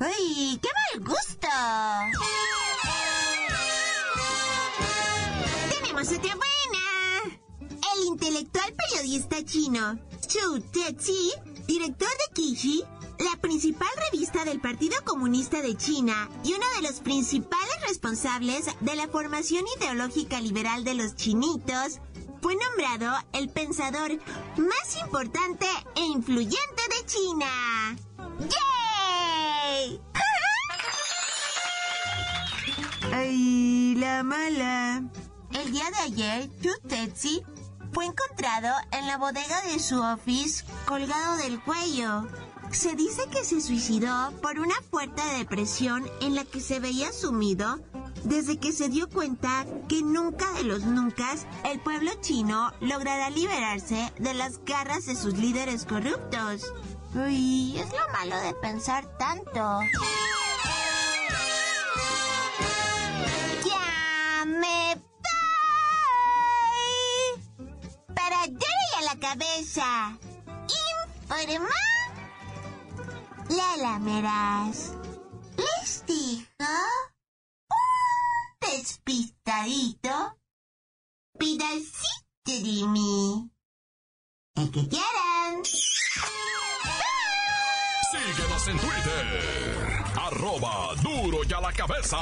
¡Ay, 0.00 0.58
qué 0.60 0.68
mal 0.98 1.08
gusto! 1.08 1.48
¡Tenemos 6.02 6.18
otra 6.18 6.36
buena! 6.36 7.40
El 7.94 8.06
intelectual 8.08 8.74
periodista 8.74 9.44
chino 9.44 10.00
Zhu 10.26 10.60
Tetsi, 10.72 11.30
director 11.68 12.08
de 12.08 12.34
Kishi, 12.34 12.84
la 13.20 13.40
principal 13.40 13.88
revista 14.10 14.44
del 14.44 14.60
Partido 14.60 14.96
Comunista 15.04 15.62
de 15.62 15.76
China 15.76 16.28
y 16.42 16.54
uno 16.54 16.66
de 16.74 16.88
los 16.88 16.98
principales 17.00 17.74
responsables 17.86 18.66
de 18.80 18.96
la 18.96 19.06
formación 19.06 19.64
ideológica 19.78 20.40
liberal 20.40 20.82
de 20.82 20.94
los 20.94 21.14
chinitos, 21.14 22.00
fue 22.40 22.56
nombrado 22.56 23.24
el 23.32 23.48
pensador 23.50 24.18
más 24.56 24.96
importante 25.00 25.66
e 25.94 26.00
influyente 26.00 26.82
de 26.88 27.06
China. 27.06 27.96
¡Yay! 29.78 30.00
¡Ay, 33.12 33.94
la 33.94 34.24
mala! 34.24 35.12
El 35.54 35.72
día 35.72 35.84
de 35.90 35.98
ayer, 35.98 36.50
Chu 36.60 36.70
Tetsi 36.88 37.42
fue 37.92 38.06
encontrado 38.06 38.74
en 38.90 39.06
la 39.06 39.18
bodega 39.18 39.62
de 39.62 39.78
su 39.78 40.00
office 40.00 40.64
colgado 40.86 41.36
del 41.36 41.60
cuello. 41.60 42.26
Se 42.70 42.94
dice 42.96 43.22
que 43.30 43.44
se 43.44 43.60
suicidó 43.60 44.32
por 44.40 44.58
una 44.58 44.74
fuerte 44.90 45.22
depresión 45.36 46.08
en 46.20 46.34
la 46.34 46.44
que 46.44 46.60
se 46.60 46.80
veía 46.80 47.12
sumido 47.12 47.78
desde 48.24 48.58
que 48.58 48.72
se 48.72 48.88
dio 48.88 49.08
cuenta 49.10 49.66
que 49.88 50.02
nunca 50.02 50.50
de 50.52 50.64
los 50.64 50.84
nunca 50.84 51.34
el 51.64 51.80
pueblo 51.80 52.10
chino 52.20 52.72
logrará 52.80 53.30
liberarse 53.30 54.12
de 54.18 54.34
las 54.34 54.64
garras 54.64 55.06
de 55.06 55.16
sus 55.16 55.34
líderes 55.34 55.84
corruptos. 55.84 56.72
Uy, 57.14 57.78
es 57.78 57.90
lo 57.90 58.12
malo 58.12 58.36
de 58.40 58.54
pensar 58.54 59.06
tanto. 59.18 59.80
cabeza. 69.32 70.18
Informa. 71.28 71.68
La 73.48 73.76
lamerás. 73.76 74.92
Les 75.56 76.04
digo. 76.06 76.46
Un 77.70 78.70
despistadito. 78.70 80.38
Pedacito 81.38 82.02
de 82.44 82.86
mí. 82.88 83.50
El 84.56 84.70
que 84.70 84.88
quieran. 84.88 85.64
Síguenos 88.12 88.68
en 88.68 88.78
Twitter. 88.78 90.04
Arroba 90.14 90.94
duro 91.02 91.38
y 91.48 91.52
a 91.52 91.60
la 91.60 91.72
cabeza. 91.72 92.18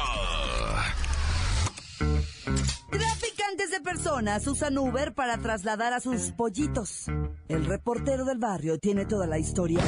Traficantes 2.91 3.71
de 3.71 3.81
personas 3.81 4.47
usan 4.47 4.77
Uber 4.77 5.15
para 5.15 5.39
trasladar 5.39 5.93
a 5.93 6.01
sus 6.01 6.33
pollitos. 6.33 7.07
El 7.49 7.65
reportero 7.67 8.25
del 8.25 8.39
barrio 8.39 8.79
tiene 8.79 9.07
toda 9.07 9.27
la 9.27 9.39
historia. 9.39 9.81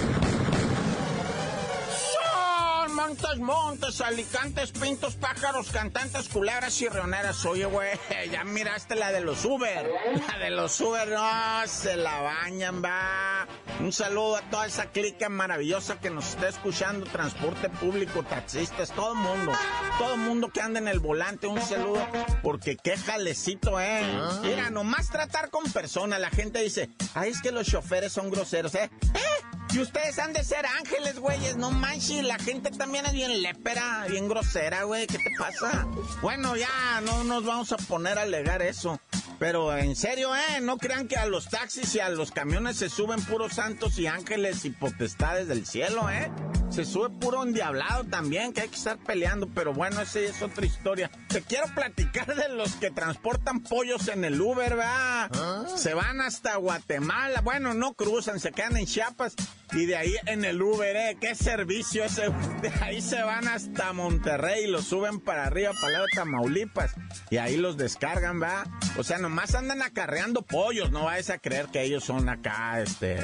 Montes, 2.93 3.39
montes, 3.39 4.01
alicantes, 4.03 4.71
pintos, 4.73 5.15
pájaros, 5.15 5.71
cantantes, 5.71 6.29
culebras 6.29 6.81
y 6.83 6.89
rioneras. 6.89 7.45
Oye, 7.47 7.65
güey, 7.65 7.91
ya 8.31 8.45
miraste 8.45 8.95
la 8.97 9.11
de 9.11 9.21
los 9.21 9.45
Uber. 9.47 9.91
La 10.29 10.39
de 10.39 10.51
los 10.51 10.79
Uber, 10.81 11.09
no, 11.09 11.67
se 11.67 11.97
la 11.97 12.21
bañan, 12.21 12.83
va. 12.85 13.47
Un 13.81 13.93
saludo 13.93 14.37
a 14.37 14.43
toda 14.43 14.67
esa 14.67 14.91
clica 14.91 15.29
maravillosa 15.31 16.01
que 16.01 16.11
nos 16.11 16.29
está 16.29 16.49
escuchando, 16.49 17.07
transporte 17.07 17.71
público, 17.71 18.23
taxistas, 18.25 18.93
todo 18.93 19.15
mundo. 19.15 19.53
Todo 19.99 20.17
mundo 20.19 20.51
que 20.51 20.61
anda 20.61 20.79
en 20.79 20.89
el 20.89 21.01
volante, 21.01 21.47
un 21.47 21.61
saludo, 21.63 22.07
porque 22.43 22.77
qué 22.77 22.97
jalecito, 22.97 23.81
eh. 23.81 24.07
Mira, 24.43 24.71
nomás 24.71 25.09
tratar 25.09 25.49
con 25.51 25.65
personas, 25.73 26.21
la 26.21 26.31
gente 26.31 26.61
dice, 26.61 26.91
ay, 27.15 27.31
es 27.31 27.41
que 27.41 27.53
los 27.53 27.67
choferes 27.67 28.13
son 28.13 28.31
groseros, 28.31 28.75
eh. 28.75 28.91
¿Eh? 29.15 29.52
Y 29.73 29.79
ustedes 29.79 30.19
han 30.19 30.35
de 30.35 30.45
ser 30.45 30.67
ángeles, 30.67 31.19
güeyes, 31.19 31.57
no 31.57 31.71
manches, 31.71 32.23
la 32.25 32.39
gente 32.39 32.71
también 32.71 33.07
es 33.07 33.13
bien 33.13 33.41
lépera, 33.41 34.05
bien 34.07 34.29
grosera, 34.29 34.83
güey, 34.83 35.07
¿qué 35.07 35.17
te 35.17 35.31
pasa? 35.39 35.87
Bueno, 36.21 36.57
ya, 36.57 37.01
no 37.03 37.25
nos 37.25 37.45
vamos 37.47 37.73
a 37.73 37.79
poner 37.79 38.19
a 38.19 38.23
alegar 38.23 38.61
eso. 38.61 39.01
Pero 39.39 39.77
en 39.77 39.97
serio, 39.97 40.37
¿eh? 40.37 40.61
No 40.61 40.77
crean 40.79 41.09
que 41.09 41.17
a 41.17 41.27
los 41.27 41.49
taxis 41.49 41.97
y 41.97 42.01
a 42.01 42.09
los 42.11 42.31
camiones 42.31 42.77
se 42.77 42.89
suben 42.89 43.21
puros 43.25 43.55
santos 43.55 43.99
y 43.99 44.07
ángeles 44.07 44.65
y 44.65 44.71
potestades 44.71 45.49
del 45.49 45.67
cielo, 45.67 46.09
¿eh? 46.11 46.31
Se 46.71 46.85
sube 46.85 47.11
puro 47.11 47.43
endiablado 47.43 48.05
también, 48.05 48.53
que 48.53 48.61
hay 48.61 48.69
que 48.69 48.77
estar 48.77 48.99
peleando, 48.99 49.49
pero 49.53 49.73
bueno, 49.73 50.01
esa 50.01 50.21
es 50.21 50.41
otra 50.43 50.65
historia. 50.65 51.11
Te 51.29 51.43
quiero 51.43 51.67
platicar 51.75 52.35
de 52.35 52.51
los 52.51 52.75
que 52.77 52.91
transportan 52.91 53.61
pollos 53.61 54.07
en 54.09 54.25
el 54.25 54.41
Uber, 54.41 54.77
¿verdad? 54.77 55.31
Se 55.77 55.93
van 55.95 56.21
hasta 56.21 56.57
Guatemala, 56.57 57.41
bueno, 57.41 57.75
no 57.75 57.95
cruzan, 57.95 58.39
se 58.39 58.53
quedan 58.53 58.77
en 58.77 58.87
Chiapas 58.87 59.35
y 59.75 59.87
de 59.87 59.97
ahí 59.97 60.15
en 60.27 60.45
el 60.45 60.61
Uber, 60.61 60.95
¿eh? 60.97 61.17
¿Qué 61.21 61.35
servicio 61.35 62.05
ese? 62.05 62.29
De 62.61 62.71
ahí 62.81 63.01
se 63.01 63.23
van 63.23 63.49
hasta 63.49 63.93
Monterrey 63.93 64.65
y 64.65 64.67
los 64.67 64.85
suben 64.85 65.21
para 65.21 65.47
arriba, 65.47 65.73
para 65.81 65.93
lado 65.93 66.05
de 66.05 66.17
Tamaulipas 66.17 66.95
y 67.31 67.39
ahí 67.39 67.57
los 67.57 67.77
descargan, 67.77 68.43
¿va? 68.43 68.65
O 68.99 69.05
sea, 69.05 69.19
nomás 69.19 69.55
andan 69.55 69.83
acarreando 69.83 70.43
pollos, 70.43 70.91
no 70.91 71.05
vayas 71.05 71.31
a 71.31 71.39
creer 71.39 71.67
que 71.67 71.83
ellos 71.83 72.05
son 72.05 72.29
acá, 72.29 72.81
este, 72.81 73.19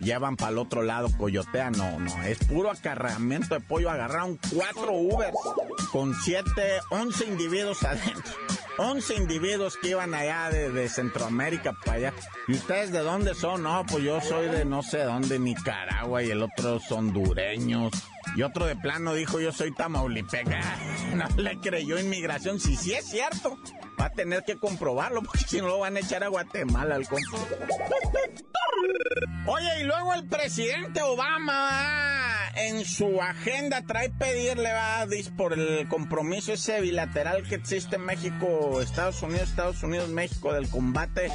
llevan 0.00 0.36
para 0.36 0.52
el 0.52 0.58
otro 0.58 0.82
lado, 0.82 1.08
coyotean, 1.16 1.72
no, 1.72 1.98
no, 1.98 2.22
es 2.22 2.38
puro 2.38 2.70
acarreamiento 2.70 3.54
de 3.54 3.60
pollo, 3.60 3.90
agarraron 3.90 4.38
cuatro 4.54 4.92
Uber 4.92 5.32
con 5.90 6.14
siete, 6.14 6.78
once 6.90 7.24
individuos 7.24 7.82
adentro. 7.82 8.32
11 8.80 9.14
individuos 9.14 9.76
que 9.76 9.90
iban 9.90 10.14
allá 10.14 10.48
de, 10.48 10.88
Centroamérica 10.88 11.74
para 11.74 11.92
allá. 11.98 12.14
¿Y 12.48 12.54
ustedes 12.54 12.90
de 12.90 13.00
dónde 13.00 13.34
son? 13.34 13.62
No, 13.62 13.84
pues 13.86 14.02
yo 14.02 14.22
soy 14.22 14.48
de 14.48 14.64
no 14.64 14.82
sé 14.82 15.04
dónde, 15.04 15.38
Nicaragua, 15.38 16.22
y 16.22 16.30
el 16.30 16.42
otro 16.42 16.80
son 16.80 17.10
hondureños. 17.10 17.92
Y 18.36 18.42
otro 18.42 18.64
de 18.64 18.76
plano 18.76 19.12
dijo, 19.12 19.38
yo 19.38 19.52
soy 19.52 19.72
tamaulipeca. 19.74 20.60
No 21.14 21.26
le 21.36 21.58
creyó 21.58 21.98
inmigración. 21.98 22.58
Si 22.58 22.76
sí 22.76 22.94
es 22.94 23.04
cierto, 23.04 23.58
va 24.00 24.06
a 24.06 24.10
tener 24.10 24.44
que 24.44 24.56
comprobarlo, 24.56 25.22
porque 25.24 25.44
si 25.46 25.60
no 25.60 25.68
lo 25.68 25.78
van 25.78 25.96
a 25.96 26.00
echar 26.00 26.24
a 26.24 26.28
Guatemala 26.28 26.94
al 26.94 27.06
compa. 27.06 27.38
Oye, 29.46 29.80
y 29.80 29.84
luego 29.84 30.14
el 30.14 30.26
presidente 30.28 31.02
Obama 31.02 32.50
en 32.54 32.84
su 32.84 33.20
agenda 33.20 33.82
trae 33.82 34.10
pedirle 34.10 34.72
va 34.72 35.06
por 35.36 35.52
el 35.52 35.88
compromiso 35.88 36.52
ese 36.52 36.80
bilateral 36.80 37.42
que 37.48 37.56
existe 37.56 37.96
en 37.96 38.02
México, 38.02 38.80
Estados 38.80 39.22
Unidos, 39.22 39.48
Estados 39.50 39.82
Unidos, 39.82 40.08
México 40.08 40.52
del 40.52 40.68
combate 40.68 41.30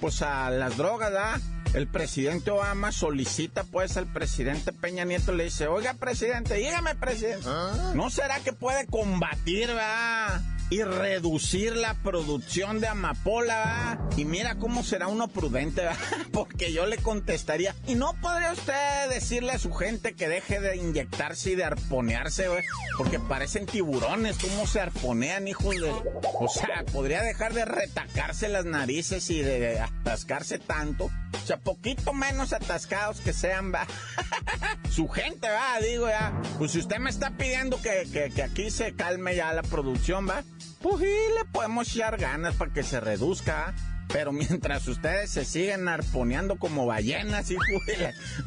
pues 0.00 0.22
a 0.22 0.50
las 0.50 0.76
drogas, 0.76 1.10
¿verdad? 1.10 1.40
El 1.74 1.88
presidente 1.88 2.50
Obama 2.50 2.92
solicita 2.92 3.64
pues 3.64 3.96
al 3.96 4.06
presidente 4.06 4.72
Peña 4.72 5.04
Nieto 5.04 5.32
le 5.32 5.44
dice, 5.44 5.66
"Oiga, 5.66 5.94
presidente, 5.94 6.54
dígame, 6.54 6.94
presidente, 6.94 7.46
¿no 7.94 8.08
será 8.10 8.40
que 8.40 8.52
puede 8.52 8.86
combatir, 8.86 9.70
va?" 9.76 10.55
Y 10.70 10.82
reducir 10.82 11.76
la 11.76 11.94
producción 11.94 12.80
de 12.80 12.88
amapola. 12.88 14.00
Y 14.16 14.24
mira 14.24 14.56
cómo 14.56 14.82
será 14.82 15.08
uno 15.08 15.28
prudente, 15.28 15.82
porque 16.32 16.72
yo 16.72 16.86
le 16.86 16.98
contestaría, 16.98 17.74
¿y 17.86 17.94
no 17.94 18.14
podría 18.20 18.52
usted 18.52 19.08
decirle 19.10 19.52
a 19.52 19.58
su 19.58 19.72
gente 19.72 20.14
que 20.14 20.28
deje 20.28 20.60
de 20.60 20.76
inyectarse 20.76 21.52
y 21.52 21.54
de 21.54 21.64
arponearse? 21.64 22.48
Porque 22.98 23.18
parecen 23.18 23.66
tiburones, 23.66 24.38
¿cómo 24.38 24.66
se 24.66 24.80
arponean, 24.80 25.48
hijos 25.48 25.80
de...? 25.80 25.90
O 26.38 26.48
sea, 26.48 26.84
podría 26.92 27.22
dejar 27.22 27.52
de 27.52 27.64
retacarse 27.64 28.48
las 28.48 28.64
narices 28.64 29.30
y 29.30 29.40
de 29.40 29.80
atascarse 29.80 30.58
tanto. 30.58 31.10
O 31.32 31.46
sea, 31.46 31.58
poquito 31.58 32.12
menos 32.12 32.52
atascados 32.52 33.20
que 33.20 33.32
sean, 33.32 33.72
va. 33.72 33.86
su 34.90 35.08
gente, 35.08 35.48
va, 35.48 35.80
digo 35.80 36.08
ya. 36.08 36.32
Pues 36.58 36.72
si 36.72 36.78
usted 36.78 36.98
me 36.98 37.10
está 37.10 37.30
pidiendo 37.30 37.80
que, 37.80 38.30
que, 38.34 38.42
aquí 38.42 38.70
se 38.70 38.94
calme 38.94 39.36
ya 39.36 39.52
la 39.52 39.62
producción, 39.62 40.28
va 40.28 40.42
pues 40.80 40.98
sí, 40.98 41.14
le 41.36 41.44
podemos 41.52 41.88
echar 41.94 42.16
ganas 42.16 42.54
para 42.54 42.72
que 42.72 42.82
se 42.82 43.00
reduzca. 43.00 43.74
Pero 44.08 44.30
mientras 44.32 44.86
ustedes 44.86 45.30
se 45.30 45.44
siguen 45.44 45.88
arponeando 45.88 46.58
como 46.58 46.86
ballenas, 46.86 47.50
hijo, 47.50 47.62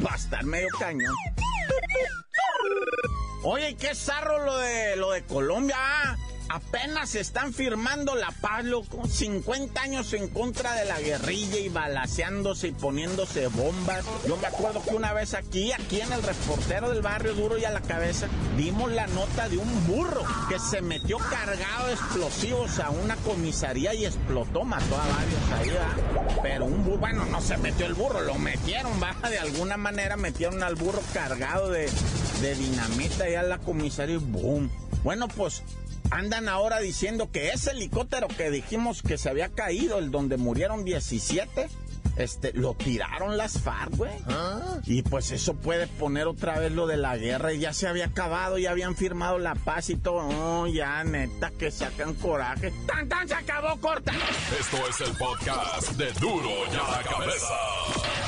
va 0.06 0.14
a 0.14 0.16
estar 0.16 0.46
medio 0.46 0.70
cañón. 0.80 1.14
Oye, 3.44 3.76
qué 3.76 3.96
zarro 3.96 4.46
lo 4.46 4.58
de 4.58 4.96
lo 4.96 5.12
de 5.12 5.24
Colombia. 5.24 6.18
Apenas 6.50 7.14
están 7.14 7.54
firmando 7.54 8.16
la 8.16 8.32
paz, 8.42 8.66
loco. 8.66 9.08
50 9.08 9.80
años 9.80 10.14
en 10.14 10.30
contra 10.30 10.74
de 10.74 10.86
la 10.86 11.00
guerrilla 11.00 11.60
y 11.60 11.70
balaseándose 11.70 12.70
y 12.70 12.72
poniéndose 12.72 13.48
bombas. 13.48 14.04
Yo 14.28 14.36
me 14.38 14.48
acuerdo 14.48 14.82
que 14.82 14.96
una 14.96 15.14
vez 15.14 15.36
aquí, 15.36 15.72
aquí 15.72 16.02
en 16.02 16.12
el 16.12 16.24
reportero 16.24 16.90
del 16.90 17.04
barrio 17.04 17.36
duro 17.36 17.60
y 17.60 17.66
a 17.66 17.70
la 17.70 17.82
cabeza, 17.82 18.28
vimos 18.58 18.92
la 18.92 19.06
nota 19.06 19.48
de 19.48 19.60
un 19.60 19.88
burro 19.88 20.24
que 20.50 20.58
se 20.58 20.82
metió 20.82 21.20
cargado 21.20 21.86
de 21.86 21.94
explosivos 21.94 22.80
a 22.80 22.90
una 22.90 23.16
comisaría 23.18 23.94
y 23.94 24.06
explotó, 24.06 24.64
mató 24.64 24.96
a 24.96 25.08
varios 25.08 25.52
ahí, 25.56 25.70
¿va? 25.70 26.42
Pero 26.42 26.66
un 26.66 26.84
burro, 26.84 26.98
bueno, 26.98 27.26
no 27.26 27.42
se 27.42 27.58
metió 27.58 27.86
el 27.86 27.94
burro, 27.94 28.22
lo 28.22 28.36
metieron, 28.36 28.92
va. 29.00 29.16
De 29.30 29.38
alguna 29.38 29.78
manera 29.78 30.18
metieron 30.18 30.64
al 30.64 30.74
burro 30.74 31.04
cargado 31.14 31.70
de, 31.70 31.92
de 32.42 32.56
dinamita 32.56 33.26
ahí 33.26 33.36
a 33.36 33.44
la 33.44 33.60
comisaría 33.60 34.16
y 34.16 34.18
boom. 34.18 34.72
Bueno, 35.04 35.28
pues 35.28 35.64
andan 36.12 36.50
ahora 36.50 36.80
diciendo 36.80 37.30
que 37.32 37.50
ese 37.50 37.72
helicóptero 37.72 38.28
que 38.28 38.50
dijimos 38.52 39.02
que 39.02 39.18
se 39.18 39.30
había 39.30 39.50
caído, 39.50 40.00
el 40.00 40.12
donde 40.12 40.38
murieron 40.38 40.84
17, 40.84 41.70
este, 42.18 42.52
lo 42.54 42.74
tiraron 42.74 43.38
las 43.38 43.60
FARC, 43.62 43.96
güey. 43.96 44.12
Y 44.86 45.04
pues 45.04 45.32
eso 45.32 45.54
puede 45.54 45.88
poner 45.88 46.28
otra 46.28 46.60
vez 46.60 46.72
lo 46.72 46.86
de 46.86 46.98
la 46.98 47.16
guerra. 47.18 47.54
Y 47.54 47.60
ya 47.60 47.74
se 47.74 47.88
había 47.88 48.08
acabado, 48.08 48.58
ya 48.58 48.72
habían 48.72 48.96
firmado 48.96 49.40
la 49.40 49.56
paz 49.56 49.90
y 49.90 49.96
todo. 49.96 50.30
No, 50.30 50.68
ya, 50.68 51.04
neta, 51.04 51.52
que 51.52 51.72
sacan 51.72 52.14
coraje. 52.16 52.74
¡Tan, 52.86 53.08
tan! 53.08 53.28
¡Se 53.28 53.36
acabó, 53.36 53.80
corta! 53.80 54.12
Esto 54.60 54.78
es 54.90 55.02
el 55.02 55.16
podcast 55.16 55.92
de 55.94 56.12
Duro 56.14 56.50
y 56.72 56.76
a 56.76 56.92
la 56.92 57.04
cabeza. 57.04 58.19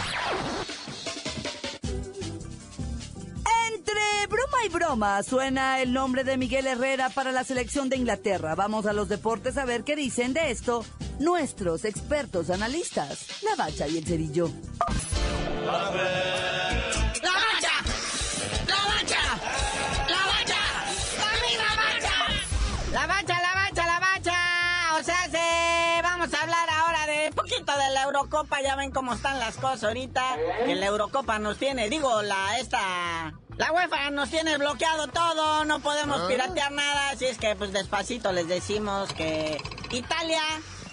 Entre 4.63 4.77
broma 4.77 5.23
suena 5.23 5.81
el 5.81 5.91
nombre 5.91 6.23
de 6.23 6.37
Miguel 6.37 6.67
Herrera 6.67 7.09
para 7.09 7.31
la 7.31 7.43
selección 7.43 7.89
de 7.89 7.97
Inglaterra. 7.97 8.53
Vamos 8.53 8.85
a 8.85 8.93
los 8.93 9.09
deportes 9.09 9.57
a 9.57 9.65
ver 9.65 9.83
qué 9.83 9.95
dicen 9.95 10.33
de 10.33 10.51
esto 10.51 10.85
nuestros 11.19 11.83
expertos 11.83 12.51
analistas, 12.51 13.41
la 13.41 13.55
bacha 13.55 13.87
y 13.87 13.97
el 13.97 14.05
cerillo. 14.05 14.51
¡La 15.65 15.71
bacha! 15.71 16.03
¡La 17.23 18.85
bacha! 18.85 19.21
¡La 20.07 20.25
bacha! 20.27 20.61
¡Mami, 21.17 21.57
la 21.57 21.75
bacha! 21.81 22.13
La 22.91 23.07
bacha, 23.07 23.41
la 23.41 23.53
bacha, 23.55 23.85
la 23.87 23.99
bacha. 23.99 24.37
O 24.99 25.03
sea, 25.03 25.23
se... 25.31 26.01
vamos 26.03 26.31
a 26.33 26.41
hablar 26.41 26.69
ahora 26.69 27.07
de 27.07 27.31
poquito 27.31 27.71
de 27.71 27.89
la 27.93 28.03
Eurocopa. 28.03 28.61
Ya 28.61 28.75
ven 28.75 28.91
cómo 28.91 29.13
están 29.13 29.39
las 29.39 29.55
cosas 29.55 29.85
ahorita. 29.85 30.37
Que 30.65 30.75
la 30.75 30.85
Eurocopa 30.85 31.39
nos 31.39 31.57
tiene, 31.57 31.89
digo, 31.89 32.21
la 32.21 32.59
esta 32.59 33.33
la 33.57 33.71
UEFA 33.71 34.09
nos 34.11 34.29
tiene 34.29 34.57
bloqueado 34.57 35.07
todo, 35.07 35.65
no 35.65 35.79
podemos 35.79 36.21
piratear 36.21 36.71
nada, 36.71 37.09
así 37.09 37.25
es 37.25 37.37
que 37.37 37.55
pues 37.55 37.71
despacito 37.73 38.31
les 38.31 38.47
decimos 38.47 39.13
que 39.13 39.57
Italia, 39.91 40.41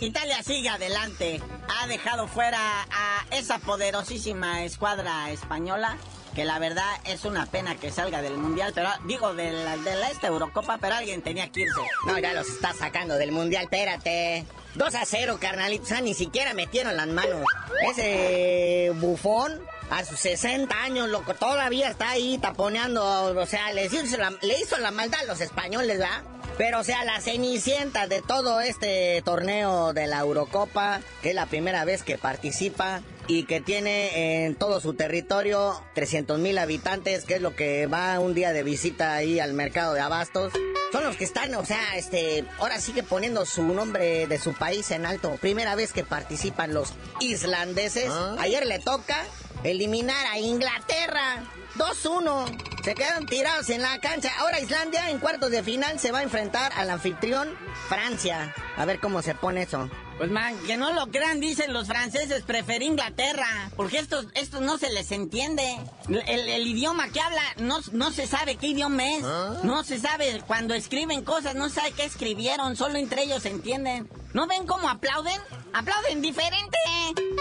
Italia 0.01 0.42
sigue 0.42 0.68
adelante. 0.68 1.40
Ha 1.81 1.87
dejado 1.87 2.29
fuera 2.29 2.59
a 2.90 3.25
esa 3.31 3.59
poderosísima 3.59 4.64
escuadra 4.64 5.31
española 5.31 5.97
que 6.35 6.44
la 6.44 6.59
verdad 6.59 6.88
es 7.05 7.25
una 7.25 7.47
pena 7.47 7.75
que 7.75 7.90
salga 7.90 8.23
del 8.23 8.37
mundial, 8.37 8.73
pero 8.75 8.88
digo 9.07 9.35
de 9.35 9.51
la, 9.51 9.77
de 9.77 9.97
la 9.97 10.11
esta 10.11 10.29
Eurocopa, 10.29 10.79
pero 10.79 10.94
alguien 10.94 11.23
tenía 11.23 11.51
que 11.51 11.62
irse. 11.62 11.81
No, 12.07 12.18
ya 12.18 12.33
los 12.33 12.49
está 12.49 12.73
sacando 12.75 13.14
del 13.14 13.33
mundial, 13.33 13.64
espérate. 13.64 14.47
2 14.75 14.94
a 14.94 15.05
0, 15.05 15.38
carnalito. 15.40 15.83
O 15.85 15.87
sea, 15.87 16.01
ni 16.01 16.14
siquiera 16.14 16.55
metieron 16.55 16.97
las 16.97 17.09
manos. 17.09 17.42
Ese 17.90 18.92
bufón 18.97 19.61
a 19.90 20.05
sus 20.05 20.20
60 20.20 20.74
años, 20.83 21.09
loco, 21.09 21.35
todavía 21.35 21.88
está 21.88 22.11
ahí 22.11 22.38
taponeando, 22.38 23.05
o 23.37 23.46
sea, 23.46 23.72
le 23.72 23.87
hizo 23.87 24.16
la, 24.16 24.31
le 24.42 24.61
hizo 24.61 24.79
la 24.79 24.90
maldad 24.90 25.20
a 25.20 25.24
los 25.24 25.40
españoles, 25.40 25.98
¿verdad? 25.98 26.22
Pero, 26.59 26.81
o 26.81 26.85
sea, 26.85 27.05
la 27.05 27.20
cenicienta 27.20 28.09
de 28.09 28.20
todo 28.20 28.61
este 28.61 29.22
torneo 29.24 29.92
de 29.92 30.09
la 30.09 30.18
Eurocopa, 30.18 31.01
que 31.22 31.31
es 31.31 31.35
la 31.35 31.46
primera 31.46 31.85
vez 31.85 32.03
que 32.03 32.18
participa 32.18 33.03
y 33.29 33.44
que 33.44 33.61
tiene 33.61 34.44
en 34.44 34.57
todo 34.57 34.81
su 34.81 34.94
territorio 34.94 35.81
300 35.94 36.40
mil 36.40 36.59
habitantes, 36.59 37.24
que 37.24 37.35
es 37.37 37.42
lo 37.42 37.55
que 37.55 37.87
va 37.87 38.18
un 38.18 38.35
día 38.35 38.53
de 38.53 38.64
visita 38.64 39.14
ahí 39.14 39.38
al 39.38 39.53
mercado 39.53 39.94
de 39.94 40.01
abastos. 40.01 40.53
Son 40.90 41.05
los 41.05 41.16
que 41.16 41.24
están, 41.24 41.55
o 41.55 41.64
sea, 41.64 41.96
este, 41.96 42.44
ahora 42.59 42.81
sigue 42.81 43.03
poniendo 43.05 43.46
su 43.46 43.62
nombre 43.62 44.27
de 44.27 44.38
su 44.38 44.53
país 44.55 44.90
en 44.90 45.07
alto. 45.07 45.37
Primera 45.40 45.77
vez 45.77 45.92
que 45.92 46.03
participan 46.03 46.74
los 46.74 46.94
islandeses. 47.20 48.11
Ayer 48.38 48.66
le 48.66 48.79
toca 48.81 49.24
eliminar 49.64 50.27
a 50.27 50.38
Inglaterra. 50.38 51.44
2-1. 51.77 52.83
Se 52.83 52.94
quedan 52.94 53.27
tirados 53.27 53.71
en 53.71 53.83
la 53.83 53.99
cancha. 54.01 54.31
Ahora 54.38 54.61
Islandia 54.61 55.11
en 55.11 55.18
cuartos 55.18 55.51
de 55.51 55.62
final 55.62 55.99
se 55.99 56.11
va 56.11 56.21
a 56.21 56.23
enfrentar 56.23 56.73
al 56.75 56.90
anfitrión 56.90 57.49
Francia. 57.88 58.55
A 58.77 58.85
ver 58.85 59.01
cómo 59.01 59.23
se 59.23 59.35
pone 59.35 59.62
eso. 59.62 59.88
Pues 60.18 60.31
man, 60.33 60.59
que 60.66 60.77
no 60.77 60.92
lo 60.92 61.07
crean, 61.12 61.38
dicen 61.38 61.73
los 61.73 61.87
franceses, 61.87 62.42
preferí 62.42 62.87
Inglaterra, 62.87 63.71
porque 63.77 63.99
estos, 63.99 64.27
estos 64.35 64.61
no 64.61 64.77
se 64.77 64.90
les 64.90 65.12
entiende. 65.12 65.79
El, 66.09 66.66
idioma 66.66 67.09
que 67.11 67.21
habla 67.21 67.42
no, 67.59 67.79
no 67.92 68.11
se 68.11 68.27
sabe 68.27 68.57
qué 68.57 68.68
idioma 68.68 69.14
es. 69.14 69.23
No 69.62 69.85
se 69.85 70.01
sabe 70.01 70.42
cuando 70.44 70.75
escriben 70.75 71.23
cosas, 71.23 71.55
no 71.55 71.68
sabe 71.68 71.92
qué 71.92 72.05
escribieron, 72.05 72.75
solo 72.75 72.97
entre 72.99 73.23
ellos 73.23 73.44
se 73.44 73.51
entienden. 73.51 74.11
¿No 74.35 74.49
ven 74.49 74.66
cómo 74.66 74.88
aplauden? 74.88 75.40
Aplauden 75.72 76.22
diferente, 76.22 76.78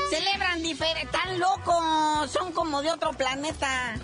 celebran 0.10 0.62
diferente, 0.62 1.08
tan 1.12 1.40
locos, 1.40 2.32
son 2.32 2.52
como 2.52 2.82
de 2.82 2.92
otro 2.92 3.12
planeta. 3.14 3.96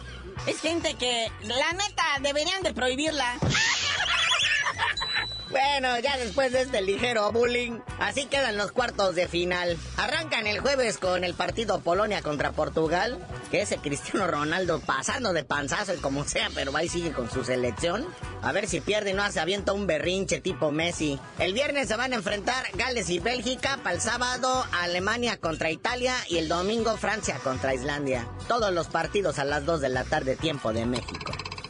Es 0.47 0.61
gente 0.61 0.95
que, 0.95 1.31
la 1.41 1.73
neta, 1.73 2.03
deberían 2.21 2.63
de 2.63 2.73
prohibirla. 2.73 3.37
Bueno, 5.53 5.99
ya 5.99 6.17
después 6.17 6.51
de 6.51 6.63
este 6.63 6.81
ligero 6.81 7.31
bullying, 7.31 7.79
así 7.99 8.25
quedan 8.25 8.57
los 8.57 8.71
cuartos 8.71 9.13
de 9.13 9.27
final. 9.27 9.77
Arrancan 9.97 10.47
el 10.47 10.59
jueves 10.59 10.97
con 10.97 11.23
el 11.23 11.35
partido 11.35 11.79
Polonia 11.81 12.23
contra 12.23 12.53
Portugal, 12.53 13.19
que 13.51 13.61
ese 13.61 13.77
Cristiano 13.77 14.25
Ronaldo 14.25 14.79
pasando 14.79 15.31
de 15.31 15.43
panzazo 15.43 15.93
y 15.93 15.97
como 15.97 16.23
sea, 16.23 16.49
pero 16.55 16.75
ahí 16.75 16.89
sigue 16.89 17.11
con 17.11 17.29
su 17.29 17.43
selección. 17.43 18.03
A 18.41 18.51
ver 18.51 18.67
si 18.67 18.81
pierde 18.81 19.11
y 19.11 19.13
no 19.13 19.21
hace 19.21 19.39
avienta 19.39 19.73
un 19.73 19.85
berrinche 19.85 20.41
tipo 20.41 20.71
Messi. 20.71 21.19
El 21.37 21.53
viernes 21.53 21.87
se 21.87 21.97
van 21.97 22.13
a 22.13 22.15
enfrentar 22.15 22.65
Gales 22.73 23.11
y 23.11 23.19
Bélgica, 23.19 23.77
para 23.83 23.95
el 23.95 24.01
sábado 24.01 24.65
Alemania 24.71 25.37
contra 25.37 25.69
Italia 25.69 26.15
y 26.29 26.39
el 26.39 26.49
domingo 26.49 26.97
Francia 26.97 27.37
contra 27.43 27.75
Islandia. 27.75 28.27
Todos 28.47 28.73
los 28.73 28.87
partidos 28.87 29.37
a 29.37 29.43
las 29.43 29.67
2 29.67 29.81
de 29.81 29.89
la 29.89 30.03
tarde, 30.03 30.35
tiempo 30.35 30.73
de 30.73 30.87
México. 30.87 31.22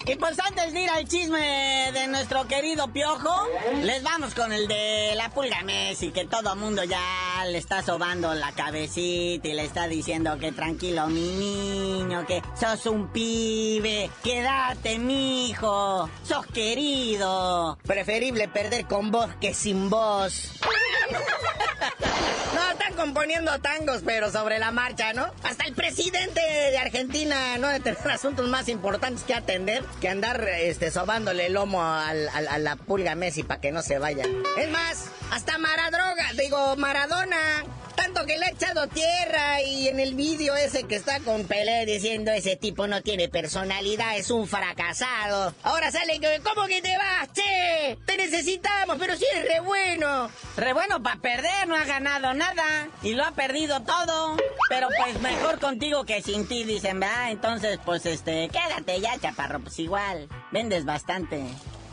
Y 0.05 0.15
pues 0.15 0.37
antes 0.39 0.73
de 0.73 0.81
ir 0.81 0.89
al 0.89 1.07
chisme 1.07 1.91
de 1.93 2.07
nuestro 2.07 2.45
querido 2.45 2.89
Piojo, 2.89 3.47
les 3.83 4.03
vamos 4.03 4.33
con 4.33 4.51
el 4.51 4.67
de 4.67 5.13
la 5.15 5.29
pulga 5.29 5.63
Messi, 5.63 6.11
que 6.11 6.25
todo 6.25 6.57
mundo 6.57 6.83
ya 6.83 7.45
le 7.47 7.57
está 7.57 7.81
sobando 7.83 8.33
la 8.33 8.51
cabecita 8.51 9.47
y 9.47 9.53
le 9.53 9.63
está 9.63 9.87
diciendo 9.87 10.37
que 10.39 10.51
tranquilo, 10.51 11.07
mi 11.07 11.21
niño, 11.21 12.25
que 12.25 12.41
sos 12.59 12.85
un 12.87 13.07
pibe, 13.13 14.09
quédate, 14.21 14.99
mijo, 14.99 16.09
sos 16.27 16.45
querido. 16.47 17.77
Preferible 17.83 18.49
perder 18.49 18.85
con 18.85 19.09
vos 19.09 19.29
que 19.39 19.53
sin 19.53 19.89
vos. 19.89 20.59
Están 22.84 22.98
componiendo 22.98 23.58
tangos, 23.60 24.02
pero 24.06 24.30
sobre 24.30 24.60
la 24.60 24.72
marcha, 24.72 25.13
¿no? 25.13 25.32
Hasta 25.43 25.63
el 25.63 25.74
presidente 25.74 26.41
de 26.41 26.78
Argentina 26.78 27.58
no 27.58 27.67
debe 27.67 27.80
tener 27.80 28.12
asuntos 28.12 28.50
más 28.50 28.67
importantes 28.67 29.24
que 29.24 29.34
atender 29.34 29.86
que 30.02 30.10
andar 30.10 30.46
este, 30.50 30.91
sobándole 30.91 31.46
el 31.46 31.54
lomo 31.54 31.82
al, 31.82 32.28
a 32.28 32.58
la 32.58 32.76
pulga 32.76 33.15
Messi 33.15 33.43
para 33.43 33.62
que 33.62 33.72
no 33.72 33.82
se 33.84 34.00
vaya. 34.00 34.26
Es 34.58 34.69
más, 34.69 35.06
hasta 35.32 35.58
Maradroga, 35.58 36.34
digo, 36.38 36.76
Maradona 36.76 37.63
tanto 37.95 38.25
que 38.25 38.38
le 38.38 38.45
ha 38.45 38.49
echado 38.49 38.88
tierra 38.88 39.62
y 39.62 39.88
en 39.88 39.99
el 39.99 40.15
vídeo 40.15 40.56
ese 40.56 40.84
que 40.84 40.95
está 40.95 41.19
con 41.19 41.45
Pelé 41.45 41.86
diciendo 41.86 42.32
ese 42.32 42.56
tipo 42.56 42.88
no 42.88 43.01
tiene 43.01 43.29
personalidad, 43.29 44.17
es 44.17 44.32
un 44.32 44.47
fracasado. 44.47 45.53
Ahora 45.63 45.91
sale 45.91 46.19
que, 46.19 46.41
¿cómo 46.43 46.67
que 46.67 46.82
te 46.82 46.95
vas, 46.97 47.29
che? 47.34 47.97
Te 48.06 48.17
necesitamos, 48.17 48.97
pero 48.99 49.15
si 49.15 49.25
eres 49.25 49.47
re 49.47 49.60
bueno. 49.62 50.29
Re 50.58 50.73
bueno 50.73 51.01
para 51.01 51.19
perder, 51.19 51.67
no 51.67 51.75
ha 51.75 51.86
ganado 51.86 52.34
nada 52.34 52.89
y 53.01 53.13
lo 53.13 53.23
ha 53.23 53.32
perdido 53.32 53.82
todo. 53.82 54.38
Pero 54.69 54.88
pues 54.97 55.19
mejor 55.21 55.60
contigo 55.60 56.06
que 56.06 56.21
sin 56.21 56.47
ti, 56.47 56.63
dicen, 56.63 56.99
¿verdad? 56.99 57.32
Entonces, 57.32 57.79
pues 57.86 58.06
este, 58.06 58.49
quédate 58.49 58.99
ya, 59.01 59.19
chaparro, 59.19 59.60
pues 59.60 59.79
igual, 59.79 60.27
vendes 60.51 60.86
bastante. 60.86 61.43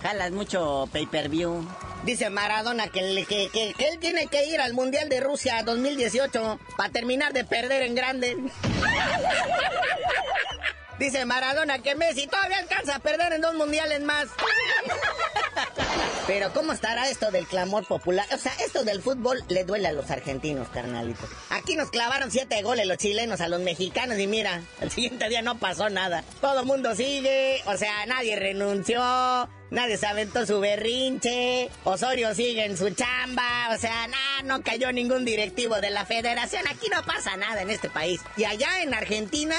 Jalas 0.03 0.31
mucho 0.31 0.89
pay-per-view. 0.93 1.67
Dice 2.05 2.31
Maradona 2.31 2.89
que, 2.89 3.01
él 3.01 3.99
tiene 4.01 4.27
que 4.27 4.47
ir 4.47 4.61
al 4.61 4.73
Mundial 4.73 5.09
de 5.09 5.21
Rusia 5.21 5.63
2018 5.63 6.59
para 6.77 6.91
terminar 6.91 7.33
de 7.33 7.45
perder 7.45 7.83
en 7.83 7.95
grande. 7.95 8.37
Dice 10.99 11.25
Maradona 11.25 11.79
que 11.79 11.95
Messi 11.95 12.27
todavía 12.27 12.59
alcanza 12.59 12.97
a 12.97 12.99
perder 12.99 13.33
en 13.35 13.41
dos 13.41 13.55
mundiales 13.55 14.01
más. 14.03 14.29
Pero 16.27 16.53
¿cómo 16.53 16.73
estará 16.73 17.09
esto 17.09 17.31
del 17.31 17.47
clamor 17.47 17.87
popular? 17.87 18.27
O 18.33 18.39
sea, 18.39 18.53
esto 18.65 18.85
del 18.85 19.03
fútbol 19.03 19.43
le 19.49 19.65
duele 19.65 19.89
a 19.89 19.93
los 19.93 20.11
argentinos, 20.11 20.69
carnalito. 20.69 21.27
Aquí 21.49 21.75
nos 21.75 21.91
clavaron 21.91 22.31
siete 22.31 22.63
goles 22.63 22.87
los 22.87 22.99
chilenos 22.99 23.41
a 23.41 23.49
los 23.49 23.61
mexicanos 23.61 24.19
y 24.19 24.27
mira, 24.27 24.63
el 24.81 24.91
siguiente 24.91 25.29
día 25.29 25.43
no 25.43 25.59
pasó 25.59 25.91
nada. 25.91 26.23
Todo 26.41 26.65
mundo 26.65 26.95
sigue, 26.95 27.63
o 27.67 27.77
sea, 27.77 28.07
nadie 28.07 28.37
renunció, 28.37 29.01
nadie 29.71 29.97
se 29.97 30.07
aventó 30.07 30.47
su 30.47 30.61
berrinche, 30.61 31.71
Osorio 31.85 32.35
sigue 32.35 32.65
en 32.65 32.77
su 32.77 32.91
chamba, 32.91 33.69
o 33.75 33.79
sea, 33.79 34.07
nada, 34.09 34.43
no 34.45 34.63
cayó 34.63 34.93
ningún 34.93 35.25
directivo 35.25 35.81
de 35.81 35.91
la 35.91 36.05
federación. 36.05 36.67
Aquí 36.69 36.89
no 36.95 37.03
pasa 37.03 37.37
nada 37.37 37.63
en 37.63 37.71
este 37.71 37.89
país. 37.89 38.21
Y 38.37 38.45
allá 38.45 38.83
en 38.83 38.95
Argentina, 38.95 39.57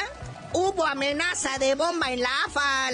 Hubo 0.54 0.86
amenaza 0.86 1.58
de 1.60 1.76
bomba 1.76 2.12
en 2.12 2.20
la 2.20 2.30
AFA, 2.46 2.92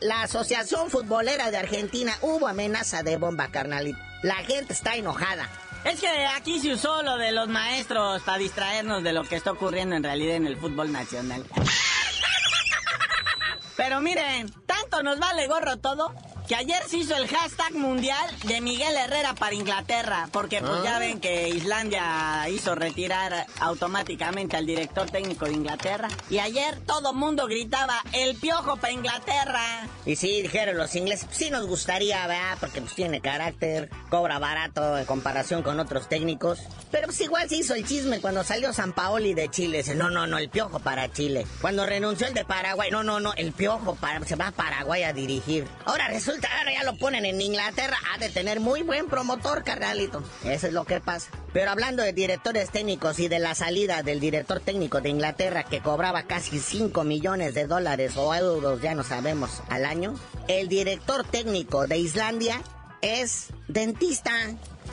la, 0.00 0.22
Asociación 0.22 0.90
Futbolera 0.90 1.50
de 1.50 1.56
Argentina. 1.56 2.12
Hubo 2.20 2.46
amenaza 2.46 3.02
de 3.02 3.16
bomba, 3.16 3.48
carnalito. 3.48 3.98
La 4.22 4.36
gente 4.36 4.74
está 4.74 4.96
enojada. 4.96 5.48
Es 5.84 5.98
que 5.98 6.08
aquí 6.26 6.60
se 6.60 6.74
usó 6.74 7.02
lo 7.02 7.16
de 7.16 7.32
los 7.32 7.48
maestros 7.48 8.20
para 8.22 8.36
distraernos 8.36 9.02
de 9.02 9.14
lo 9.14 9.24
que 9.24 9.36
está 9.36 9.52
ocurriendo 9.52 9.96
en 9.96 10.02
realidad 10.02 10.36
en 10.36 10.46
el 10.46 10.58
fútbol 10.58 10.92
nacional. 10.92 11.42
Pero 13.78 14.02
miren, 14.02 14.52
tanto 14.66 15.02
nos 15.02 15.18
vale 15.18 15.46
gorro 15.46 15.78
todo 15.78 16.14
que 16.50 16.56
ayer 16.56 16.82
se 16.88 16.96
hizo 16.96 17.14
el 17.14 17.28
hashtag 17.28 17.74
mundial 17.74 18.28
de 18.44 18.60
Miguel 18.60 18.96
Herrera 18.96 19.36
para 19.36 19.54
Inglaterra, 19.54 20.28
porque 20.32 20.60
pues 20.60 20.82
ya 20.82 20.96
ah. 20.96 20.98
ven 20.98 21.20
que 21.20 21.48
Islandia 21.48 22.48
hizo 22.48 22.74
retirar 22.74 23.46
automáticamente 23.60 24.56
al 24.56 24.66
director 24.66 25.08
técnico 25.08 25.44
de 25.44 25.52
Inglaterra. 25.52 26.08
Y 26.28 26.40
ayer 26.40 26.80
todo 26.86 27.12
mundo 27.12 27.46
gritaba, 27.46 28.02
el 28.12 28.34
piojo 28.34 28.78
para 28.78 28.92
Inglaterra. 28.92 29.86
Y 30.04 30.16
sí, 30.16 30.42
dijeron 30.42 30.76
los 30.76 30.92
ingleses, 30.96 31.28
sí 31.30 31.50
nos 31.50 31.68
gustaría, 31.68 32.26
¿verdad? 32.26 32.56
Porque 32.58 32.80
pues 32.80 32.96
tiene 32.96 33.20
carácter, 33.20 33.88
cobra 34.08 34.40
barato 34.40 34.98
en 34.98 35.04
comparación 35.04 35.62
con 35.62 35.78
otros 35.78 36.08
técnicos. 36.08 36.58
Pero 36.90 37.06
pues 37.06 37.20
igual 37.20 37.48
se 37.48 37.58
hizo 37.58 37.74
el 37.74 37.86
chisme 37.86 38.20
cuando 38.20 38.42
salió 38.42 38.72
San 38.72 38.92
Paoli 38.92 39.34
de 39.34 39.48
Chile. 39.50 39.78
Dice, 39.78 39.94
no, 39.94 40.10
no, 40.10 40.26
no, 40.26 40.38
el 40.38 40.48
piojo 40.48 40.80
para 40.80 41.12
Chile. 41.12 41.46
Cuando 41.60 41.86
renunció 41.86 42.26
el 42.26 42.34
de 42.34 42.44
Paraguay, 42.44 42.90
no, 42.90 43.04
no, 43.04 43.20
no, 43.20 43.34
el 43.34 43.52
piojo 43.52 43.94
para, 43.94 44.24
se 44.26 44.34
va 44.34 44.48
a 44.48 44.50
Paraguay 44.50 45.04
a 45.04 45.12
dirigir. 45.12 45.68
Ahora 45.84 46.08
resulta 46.08 46.39
ahora 46.46 46.72
ya 46.72 46.84
lo 46.84 46.96
ponen 46.96 47.24
en 47.24 47.40
Inglaterra, 47.40 47.96
ha 48.12 48.18
de 48.18 48.28
tener 48.28 48.60
muy 48.60 48.82
buen 48.82 49.06
promotor, 49.08 49.64
carnalito. 49.64 50.22
Eso 50.44 50.66
es 50.66 50.72
lo 50.72 50.84
que 50.84 51.00
pasa. 51.00 51.30
Pero 51.52 51.70
hablando 51.70 52.02
de 52.02 52.12
directores 52.12 52.70
técnicos 52.70 53.18
y 53.18 53.28
de 53.28 53.38
la 53.38 53.54
salida 53.54 54.02
del 54.02 54.20
director 54.20 54.60
técnico 54.60 55.00
de 55.00 55.08
Inglaterra 55.08 55.64
que 55.64 55.80
cobraba 55.80 56.24
casi 56.24 56.58
5 56.58 57.04
millones 57.04 57.54
de 57.54 57.66
dólares 57.66 58.16
o 58.16 58.34
euros, 58.34 58.80
ya 58.80 58.94
no 58.94 59.02
sabemos, 59.02 59.62
al 59.68 59.84
año, 59.84 60.14
el 60.48 60.68
director 60.68 61.24
técnico 61.24 61.86
de 61.86 61.98
Islandia 61.98 62.62
es 63.02 63.48
dentista 63.68 64.32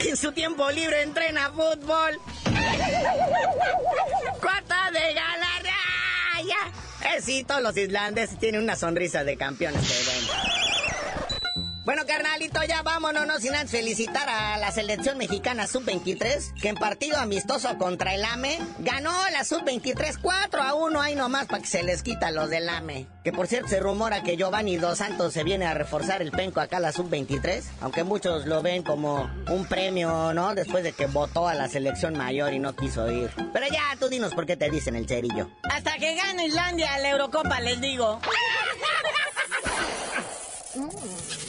en 0.00 0.16
su 0.16 0.32
tiempo 0.32 0.70
libre 0.70 1.02
entrena 1.02 1.50
fútbol. 1.50 2.18
¡Cuota 4.40 4.90
de 4.92 5.14
ganar! 5.14 5.62
¡Ya! 6.44 7.08
Eh, 7.10 7.20
sí, 7.22 7.44
todos 7.44 7.62
los 7.62 7.76
islandeses 7.76 8.38
tienen 8.38 8.62
una 8.62 8.76
sonrisa 8.76 9.24
de 9.24 9.36
campeones 9.36 9.82
de 9.88 10.57
Bueno, 11.88 12.04
carnalito, 12.04 12.62
ya 12.64 12.82
vámonos, 12.82 13.26
no 13.26 13.38
sin 13.38 13.54
antes 13.54 13.70
felicitar 13.70 14.28
a 14.28 14.58
la 14.58 14.70
selección 14.72 15.16
mexicana 15.16 15.66
sub-23, 15.66 16.60
que 16.60 16.68
en 16.68 16.74
partido 16.74 17.16
amistoso 17.16 17.78
contra 17.78 18.14
el 18.14 18.26
AME 18.26 18.58
ganó 18.80 19.10
la 19.32 19.42
sub-23 19.42 20.18
4 20.20 20.62
a 20.62 20.74
1 20.74 21.00
ahí 21.00 21.14
nomás 21.14 21.46
para 21.46 21.62
que 21.62 21.66
se 21.66 21.82
les 21.82 22.02
quita 22.02 22.30
los 22.30 22.50
del 22.50 22.68
AME. 22.68 23.06
Que 23.24 23.32
por 23.32 23.46
cierto 23.46 23.68
se 23.68 23.80
rumora 23.80 24.22
que 24.22 24.36
Giovanni 24.36 24.76
Dos 24.76 24.98
Santos 24.98 25.32
se 25.32 25.44
viene 25.44 25.64
a 25.64 25.72
reforzar 25.72 26.20
el 26.20 26.30
penco 26.30 26.60
acá 26.60 26.76
a 26.76 26.80
la 26.80 26.92
sub-23, 26.92 27.64
aunque 27.80 28.04
muchos 28.04 28.44
lo 28.44 28.60
ven 28.60 28.82
como 28.82 29.30
un 29.48 29.64
premio, 29.64 30.34
¿no? 30.34 30.54
Después 30.54 30.84
de 30.84 30.92
que 30.92 31.06
votó 31.06 31.48
a 31.48 31.54
la 31.54 31.68
selección 31.68 32.18
mayor 32.18 32.52
y 32.52 32.58
no 32.58 32.76
quiso 32.76 33.10
ir. 33.10 33.30
Pero 33.54 33.66
ya, 33.66 33.96
tú 33.98 34.10
dinos 34.10 34.34
por 34.34 34.44
qué 34.44 34.58
te 34.58 34.68
dicen 34.68 34.94
el 34.94 35.08
cerillo. 35.08 35.48
Hasta 35.62 35.96
que 35.96 36.14
gane 36.16 36.48
Islandia 36.48 36.98
la 36.98 37.08
Eurocopa, 37.08 37.60
les 37.60 37.80
digo. 37.80 38.20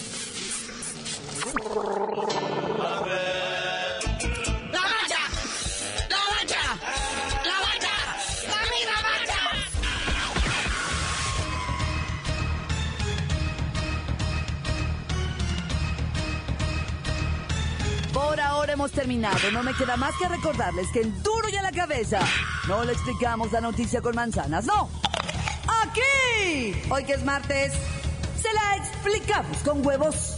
Por 18.13 18.39
ahora 18.39 18.73
hemos 18.73 18.91
terminado. 18.91 19.51
No 19.51 19.63
me 19.63 19.73
queda 19.73 19.97
más 19.97 20.13
que 20.17 20.27
recordarles 20.27 20.87
que 20.91 21.01
en 21.01 21.23
duro 21.23 21.49
y 21.49 21.55
a 21.55 21.61
la 21.61 21.71
cabeza 21.71 22.19
no 22.67 22.83
le 22.83 22.93
explicamos 22.93 23.51
la 23.51 23.61
noticia 23.61 24.01
con 24.01 24.15
manzanas, 24.15 24.65
no. 24.65 24.89
Aquí, 25.81 26.79
hoy 26.89 27.03
que 27.05 27.13
es 27.13 27.23
martes, 27.23 27.73
se 28.41 28.53
la 28.53 28.75
explicamos 28.75 29.57
con 29.59 29.85
huevos. 29.85 30.37